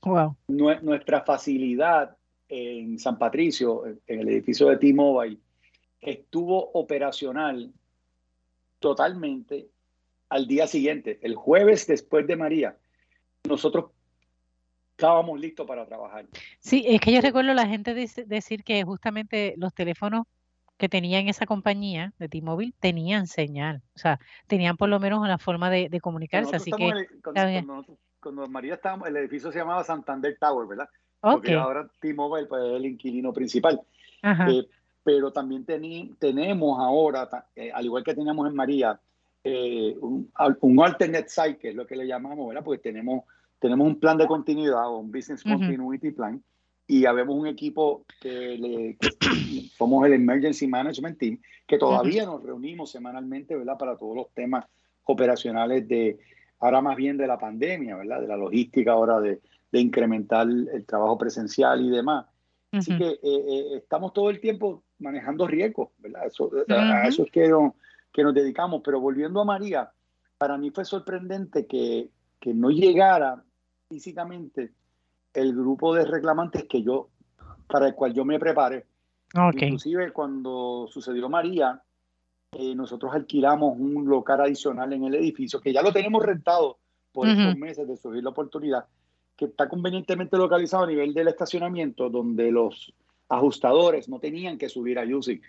[0.00, 0.34] Wow.
[0.48, 2.16] Nue- nuestra facilidad
[2.48, 5.36] en San Patricio, en el edificio de T-Mobile,
[6.00, 7.70] estuvo operacional
[8.78, 9.68] totalmente
[10.30, 12.78] al día siguiente, el jueves después de María.
[13.46, 13.90] Nosotros
[15.02, 16.26] estábamos listos para trabajar.
[16.60, 20.26] Sí, es que yo recuerdo la gente dice- decir que justamente los teléfonos
[20.78, 25.38] que tenían esa compañía de T-Mobile tenían señal, o sea, tenían por lo menos una
[25.38, 27.08] forma de, de comunicarse, así que, el-
[28.20, 30.88] cuando, María estábamos, el edificio se llamaba Santander Tower, ¿verdad?
[31.20, 33.80] Porque ahora T-Mobile pues, es el inquilino principal.
[34.22, 34.66] ajá, Eh,
[35.02, 39.00] pero también teni- tenemos ahora, eh, al igual que teníamos en María,
[39.42, 42.62] eh, un, un alternate site, que es lo que le llamamos, ¿verdad?
[42.64, 43.24] Porque tenemos,
[43.62, 46.42] tenemos un plan de continuidad o un business continuity plan
[46.88, 48.98] y habemos un equipo que, le,
[49.78, 53.78] somos el Emergency Management Team, que todavía nos reunimos semanalmente, ¿verdad?
[53.78, 54.66] Para todos los temas
[55.04, 56.18] operacionales de,
[56.58, 58.20] ahora más bien de la pandemia, ¿verdad?
[58.20, 59.40] De la logística ahora de,
[59.70, 62.26] de incrementar el trabajo presencial y demás.
[62.72, 66.26] Así ujú, que eh, eh, estamos todo el tiempo manejando riesgos, ¿verdad?
[66.26, 67.08] Eso, a- a Ujú.
[67.08, 67.76] eso es que, no-
[68.12, 68.82] que nos dedicamos.
[68.84, 69.92] Pero volviendo a María,
[70.36, 72.10] para mí fue sorprendente que,
[72.40, 73.44] que no llegara
[73.96, 74.72] físicamente
[75.34, 77.08] el grupo de reclamantes que yo,
[77.66, 78.86] para el cual yo me preparé.
[79.34, 81.82] ok, Inclusive cuando sucedió María,
[82.52, 86.78] eh, nosotros alquilamos un local adicional en el edificio, que ya lo tenemos rentado
[87.12, 87.38] por Ujú.
[87.38, 88.86] estos meses de surgir la oportunidad,
[89.36, 92.94] que está convenientemente localizado a nivel del estacionamiento, donde los
[93.28, 95.42] ajustadores no tenían que subir a USIC.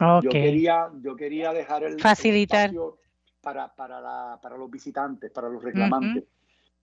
[0.00, 2.70] Yo ok, quería, yo quería dejar el Facilitar.
[2.70, 2.98] espacio
[3.40, 6.24] para, para, la- para los visitantes, para los reclamantes,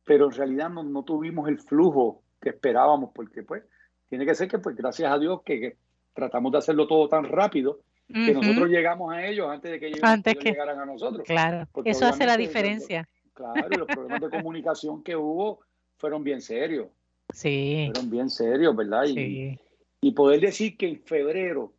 [0.06, 3.64] pero en realidad no, no tuvimos el flujo que esperábamos, porque pues
[4.08, 5.78] tiene que ser que pues gracias a Dios que, que
[6.14, 10.00] tratamos de hacerlo todo tan rápido que nosotros llegamos a ellos antes de que ellos,
[10.04, 11.26] Antes ellos que- llegaran a nosotros.
[11.28, 15.60] claro, porque eso hace la diferencia, Claro, y los problemas de comunicación que hubo
[15.98, 16.88] fueron bien serios,
[17.34, 19.04] sí, fueron bien serios, ¿verdad?
[19.06, 19.60] Y, sí,
[20.02, 21.74] y poder decir que en febrero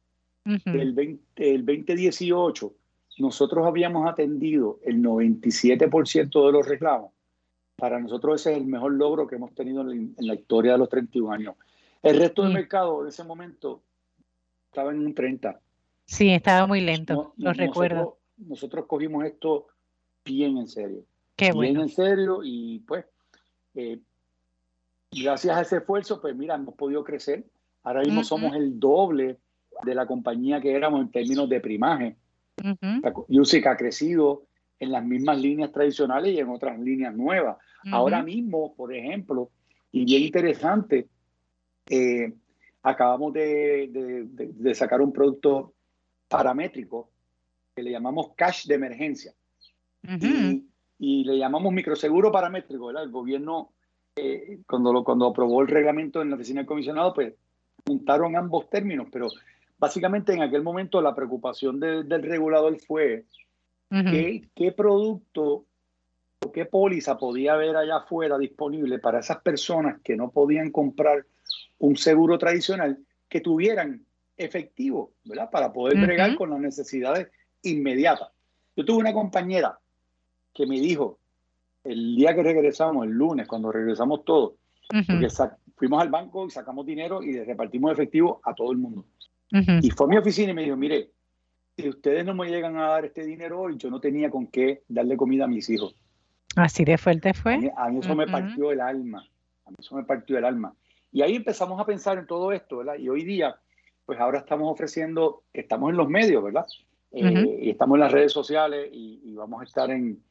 [0.45, 2.74] ujú, del 20, el 2018
[3.18, 7.12] nosotros habíamos atendido el 97% de los reclamos.
[7.77, 10.72] Para nosotros ese es el mejor logro que hemos tenido en la, en la historia
[10.72, 11.57] de los 31 años.
[12.03, 13.83] El resto del mercado en ese momento
[14.70, 15.61] estaba en un 30.
[16.07, 19.66] sí, estaba muy lento, No- lo recuerdo, Nosotros, cogimos esto
[20.24, 21.05] bien en serio.
[21.37, 23.05] qué bien bueno, en serio y pues
[23.74, 23.99] eh,
[25.11, 27.45] gracias a ese esfuerzo pues mira hemos podido crecer.
[27.83, 29.39] Ahora mismo somos el doble
[29.85, 32.16] de la compañía que éramos en términos de primaje.
[32.59, 34.46] Ujú, Music ha crecido
[34.79, 37.57] en las mismas líneas tradicionales y en otras líneas nuevas.
[37.93, 39.51] Ahora mismo por ejemplo
[39.93, 41.09] y bien interesante
[41.89, 42.33] eh,
[42.83, 45.72] acabamos de, de- de- de sacar un producto
[46.29, 47.11] paramétrico
[47.74, 49.33] que le llamamos cash de emergencia.
[50.27, 50.68] Y,
[50.99, 53.05] y le llamamos microseguro paramétrico, ¿verdad?
[53.05, 53.72] El gobierno,
[54.16, 57.35] eh, cuando, lo, cuando aprobó el reglamento en la oficina del comisionado, pues
[57.87, 59.29] juntaron ambos términos, pero
[59.79, 63.27] básicamente en aquel momento la preocupación de- del regulador fue
[64.11, 65.64] qué, qué producto
[66.45, 71.24] o qué póliza podía haber allá afuera disponible para esas personas que no podían comprar
[71.78, 74.05] un seguro tradicional que tuvieran
[74.37, 75.51] efectivo, ¿verdad?
[75.51, 76.07] Para poder Ujú.
[76.07, 77.28] bregar con las necesidades
[77.62, 78.28] inmediatas.
[78.76, 79.78] Yo tuve una compañera
[80.53, 81.18] que me dijo
[81.84, 84.55] el día que regresamos, el lunes, cuando regresamos todos,
[85.09, 88.78] porque sa- fuimos al banco y sacamos dinero y le repartimos efectivo a todo el
[88.78, 89.05] mundo.
[89.53, 89.72] ujú.
[89.82, 91.11] Y fue a mi oficina y me dijo, mire,
[91.77, 94.83] si ustedes no me llegan a dar este dinero hoy, yo no tenía con qué
[94.89, 95.95] darle comida a mis hijos.
[96.57, 97.59] Así de fuerte A fue.
[97.59, 98.33] mí, a mí eso me Ujú.
[98.33, 99.27] partió el alma.
[99.66, 100.74] A mí eso me partió el alma.
[101.12, 102.97] Y ahí empezamos a pensar en todo esto, ¿verdad?
[102.97, 103.57] Y hoy día,
[104.07, 106.64] pues ahora estamos ofreciendo, estamos en los medios, ¿verdad?
[107.12, 107.59] Eh, Ujú.
[107.61, 110.22] Y estamos en las redes sociales y, y vamos a estar en,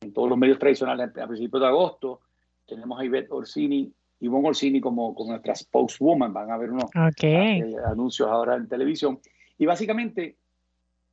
[0.00, 2.20] en todos los medios tradicionales a principios de agosto.
[2.66, 7.60] tenemos a Ivette Orsini, Ivonne Orsini como, como nuestra spokeswoman, van a ver unos okay.
[7.60, 9.20] eh, anuncios ahora en televisión.
[9.58, 10.38] Y básicamente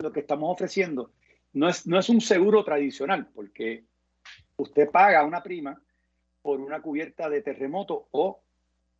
[0.01, 1.11] lo que estamos ofreciendo
[1.53, 3.83] no es, no es un seguro tradicional, porque
[4.57, 5.79] usted paga una prima
[6.41, 8.41] por una cubierta de terremoto o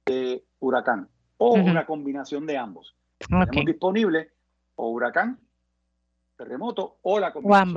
[0.06, 2.96] de huracán, o una combinación de ambos.
[3.24, 3.30] Ok.
[3.50, 4.32] Tenemos disponible
[4.76, 5.40] o huracán,
[6.38, 7.70] terremoto o la combinación.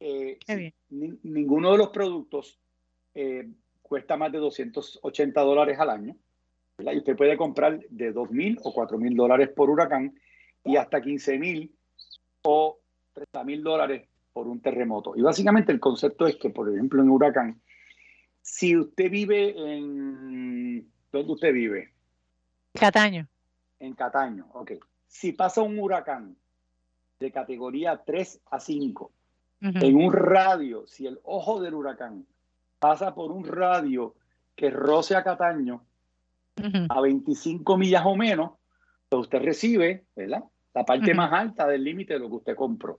[0.00, 0.74] Eh, sí, bien.
[0.90, 2.58] ni- ninguno de los productos
[3.14, 3.48] eh,
[3.82, 6.16] cuesta más de 280 dólares al año.
[6.76, 6.92] ¿verdad?
[6.92, 10.18] Y usted puede comprar de 2.000 o 4.000 dólares por huracán
[10.64, 11.70] y hasta 15.000
[12.46, 12.78] o
[13.14, 15.14] 30.000 dólares por un terremoto.
[15.16, 17.60] Y básicamente el concepto es que, por ejemplo, en huracán,
[18.42, 20.88] si usted vive en...
[21.10, 21.92] ¿Dónde usted vive?
[22.74, 23.26] Cataño.
[23.80, 24.72] En Cataño, ok.
[25.08, 26.36] Si pasa un huracán
[27.18, 29.12] de categoría 3 a 5
[29.62, 29.78] Ujú.
[29.80, 32.26] en un radio, si el ojo del huracán
[32.78, 34.14] pasa por un radio
[34.54, 35.82] que roce a Cataño
[36.88, 38.52] a 25 millas o menos,
[39.08, 40.44] pues usted recibe, ¿verdad?
[40.76, 42.98] La parte más alta del límite de lo que usted compró.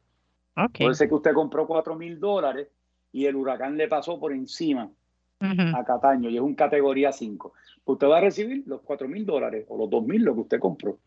[0.85, 2.67] Puede ser que usted compró 4 mil dólares
[3.11, 4.89] y el huracán le pasó por encima
[5.75, 7.53] a Cataño y es un categoría 5.
[7.83, 10.41] Pues usted va a recibir los 4 mil dólares o los 2 mil, lo que
[10.41, 10.97] usted compró.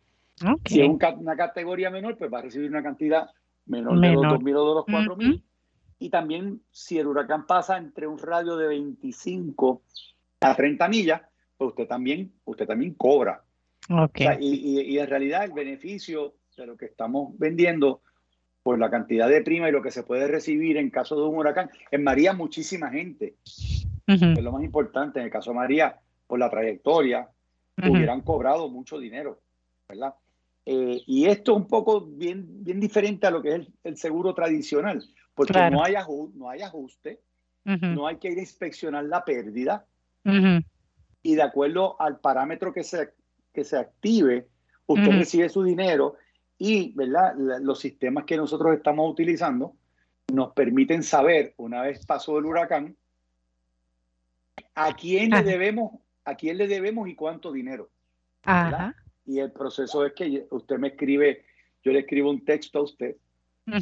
[0.65, 3.29] Si es un una categoría menor, pues va a recibir una cantidad
[3.67, 5.43] menor, de los 2 mil o de los 4 mil.
[5.99, 9.83] Y también si el huracán pasa entre un radio de 25
[10.41, 11.23] a 30 millas,
[11.59, 13.43] pues usted también, usted también cobra.
[13.91, 14.15] Ok.
[14.15, 18.03] O sea, y, y- y en realidad el beneficio de lo que estamos vendiendo
[18.63, 21.37] por la cantidad de prima y lo que se puede recibir en caso de un
[21.37, 23.37] huracán, en María muchísima gente,
[24.07, 24.19] Ujú.
[24.19, 27.29] que es lo más importante, en el caso de María, por la trayectoria,
[27.79, 27.93] Ujú.
[27.93, 29.41] hubieran cobrado mucho dinero,
[29.89, 30.15] ¿verdad?
[30.67, 33.97] Eh, y esto es un poco bien, bien diferente a lo que es el, el
[33.97, 35.03] seguro tradicional,
[35.35, 35.77] porque Claro.
[35.77, 35.95] no, hay
[36.35, 37.21] no hay ajuste,
[37.65, 37.87] Ujú.
[37.87, 39.87] no hay que ir a inspeccionar la pérdida
[41.23, 43.11] y de acuerdo al parámetro que se,
[43.53, 44.49] que se active,
[44.87, 46.17] usted recibe su dinero
[46.61, 47.35] y ¿verdad?
[47.39, 49.73] La- los sistemas que nosotros estamos utilizando
[50.33, 52.95] nos permiten saber, una vez pasó el huracán,
[54.75, 55.93] a quién le debemos,
[56.25, 57.89] a quién le debemos y cuánto dinero.
[59.27, 61.45] Y el proceso es que usted me escribe,
[61.83, 63.17] yo le escribo un texto a usted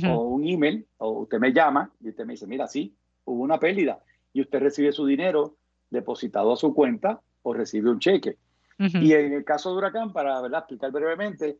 [0.09, 3.59] o un email, o usted me llama y usted me dice, mira, sí, hubo una
[3.59, 3.99] pérdida.
[4.33, 5.57] Y usted recibe su dinero
[5.91, 8.37] depositado a su cuenta o recibe un cheque.
[9.03, 10.61] Y en el caso de huracán, para ¿verdad?
[10.61, 11.59] explicar brevemente,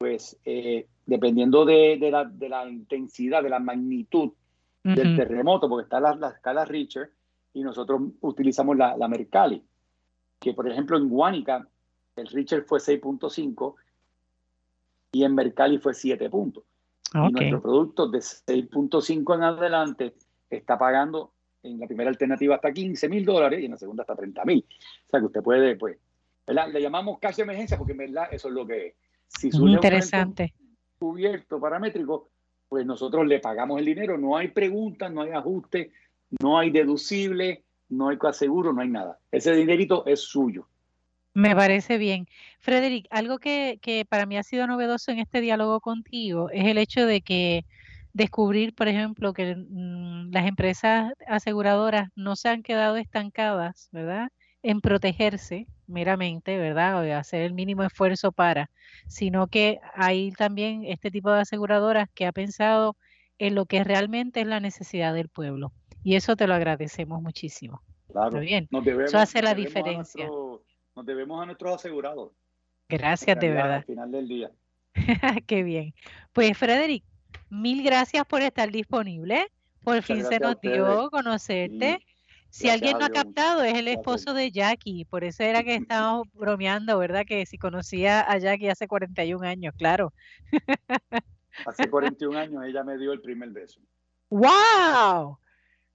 [0.00, 4.32] pues eh, dependiendo de, de la, de la intensidad, de la magnitud
[4.82, 7.12] del terremoto, porque está la, la escala Richter
[7.52, 9.62] y nosotros utilizamos la, la Mercalli,
[10.38, 11.68] que por ejemplo en Guánica
[12.16, 13.74] el Richter fue 6.5
[15.12, 16.64] y en Mercalli fue 7 puntos.
[17.12, 17.32] Y Ok.
[17.32, 20.14] nuestro producto de 6.5 en adelante
[20.48, 24.16] está pagando en la primera alternativa hasta 15 mil dólares y en la segunda hasta
[24.16, 24.64] 30 mil.
[25.08, 25.98] O sea que usted puede, pues,
[26.46, 26.72] ¿verdad?
[26.72, 28.94] le llamamos cash de emergencia porque en verdad eso es lo que es.
[29.38, 30.52] Si surge un Interesante.
[30.98, 32.30] cubierto paramétrico,
[32.68, 35.92] pues nosotros le pagamos el dinero, no hay preguntas, no hay ajuste,
[36.42, 39.18] no hay deducible, no hay coaseguro, no hay nada.
[39.30, 40.66] Ese dinerito es suyo.
[41.32, 42.26] Me parece bien.
[42.58, 46.76] Frederick, algo que, que para mí ha sido novedoso en este diálogo contigo es el
[46.76, 47.64] hecho de que
[48.12, 54.30] descubrir, por ejemplo, que mm, las empresas aseguradoras no se han quedado estancadas, ¿verdad?
[54.62, 57.00] En protegerse meramente, ¿verdad?
[57.02, 58.70] O hacer el mínimo esfuerzo para,
[59.08, 62.96] sino que hay también este tipo de aseguradoras que ha pensado
[63.38, 65.72] en lo que realmente es la necesidad del pueblo.
[66.04, 67.82] Y eso te lo agradecemos muchísimo.
[68.12, 68.36] Claro.
[68.36, 68.68] Muy bien.
[68.70, 70.26] Nos debemos, Eso hace la diferencia.
[70.26, 70.62] nuestro-
[70.96, 72.32] nos debemos a nuestros asegurados.
[72.88, 73.74] Gracias de verdad.
[73.76, 74.50] Al final del día.
[75.46, 75.94] Qué bien.
[76.32, 77.04] Pues Frederick,
[77.48, 79.46] mil gracias por estar disponible.
[79.84, 82.00] Por Muchas fin se nos dio conocerte.
[82.06, 82.09] Y
[82.50, 85.04] Si gracias alguien no ha captado, es el esposo de Jackie.
[85.04, 87.24] Por eso era que estábamos bromeando, ¿verdad?
[87.26, 90.12] Que si conocía a Jackie hace 41 años, claro.
[91.66, 93.80] Hace 41 años ella me dio el primer beso.
[94.30, 95.38] ¡Wow!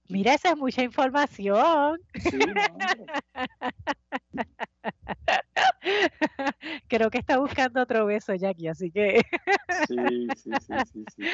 [0.08, 1.98] Mira, esa es mucha información.
[2.14, 2.54] Sí, no.
[6.88, 9.22] Creo que está buscando otro beso, Jackie, así que
[9.88, 11.24] sí, sí, sí, sí, sí.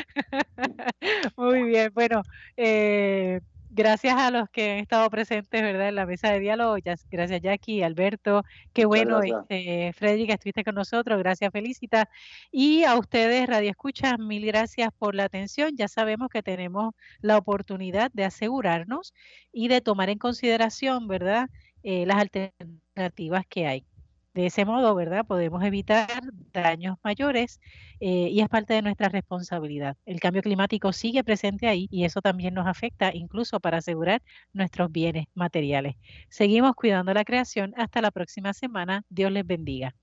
[1.36, 2.22] Muy bien, bueno,
[2.56, 3.40] eh,
[3.72, 5.88] gracias a los que han estado presentes, ¿verdad?
[5.88, 6.76] En la mesa de diálogo,
[7.10, 12.08] gracias Jackie, Alberto, qué bueno, este, Freddy, que estuviste con nosotros, gracias Felicita,
[12.50, 17.38] y a ustedes, Radio Escuchas, mil gracias por la atención, ya sabemos que tenemos la
[17.38, 19.14] oportunidad de asegurarnos
[19.52, 21.48] y de tomar en consideración, ¿verdad?
[21.82, 23.91] Eh, las alternativas que hay.
[24.34, 25.26] De ese modo, ¿verdad?
[25.26, 26.08] Podemos evitar
[26.52, 27.60] daños mayores
[28.00, 29.96] eh, y es parte de nuestra responsabilidad.
[30.06, 34.22] El cambio climático sigue presente ahí y eso también nos afecta incluso para asegurar
[34.54, 35.96] nuestros bienes materiales.
[36.30, 37.74] Seguimos cuidando la creación.
[37.76, 39.04] Hasta la próxima semana.
[39.10, 39.94] Dios les bendiga.